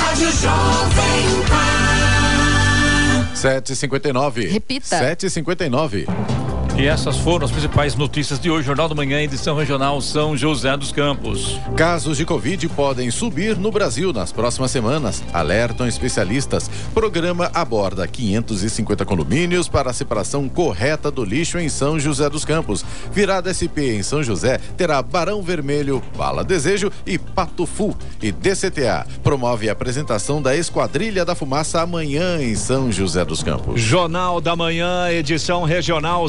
Rádio 0.00 0.32
Jovem 0.32 1.30
Pan. 1.48 3.32
7h59. 3.34 4.50
Repita. 4.50 5.16
7h59. 5.16 6.43
E 6.76 6.86
essas 6.86 7.16
foram 7.16 7.44
as 7.44 7.52
principais 7.52 7.94
notícias 7.94 8.40
de 8.40 8.50
hoje, 8.50 8.66
Jornal 8.66 8.88
da 8.88 8.96
Manhã, 8.96 9.20
edição 9.20 9.54
regional 9.54 10.00
São 10.00 10.36
José 10.36 10.76
dos 10.76 10.90
Campos. 10.90 11.56
Casos 11.76 12.16
de 12.16 12.24
Covid 12.26 12.68
podem 12.70 13.12
subir 13.12 13.56
no 13.56 13.70
Brasil 13.70 14.12
nas 14.12 14.32
próximas 14.32 14.72
semanas, 14.72 15.22
alertam 15.32 15.86
especialistas. 15.86 16.68
Programa 16.92 17.48
aborda 17.54 18.08
550 18.08 19.04
condomínios 19.04 19.68
para 19.68 19.90
a 19.90 19.92
separação 19.92 20.48
correta 20.48 21.12
do 21.12 21.24
lixo 21.24 21.60
em 21.60 21.68
São 21.68 21.96
José 21.96 22.28
dos 22.28 22.44
Campos. 22.44 22.84
Virada 23.12 23.54
SP 23.54 23.94
em 23.94 24.02
São 24.02 24.20
José 24.20 24.58
terá 24.76 25.00
Barão 25.00 25.42
Vermelho, 25.42 26.02
Bala 26.16 26.42
Desejo 26.42 26.90
e 27.06 27.16
Pato 27.18 27.66
Fu. 27.66 27.96
E 28.20 28.32
DCTA 28.32 29.06
promove 29.22 29.68
a 29.68 29.72
apresentação 29.72 30.42
da 30.42 30.56
Esquadrilha 30.56 31.24
da 31.24 31.36
Fumaça 31.36 31.80
amanhã 31.80 32.42
em 32.42 32.56
São 32.56 32.90
José 32.90 33.24
dos 33.24 33.44
Campos. 33.44 33.80
Jornal 33.80 34.40
da 34.40 34.56
Manhã, 34.56 35.08
edição 35.08 35.62
regional 35.62 36.28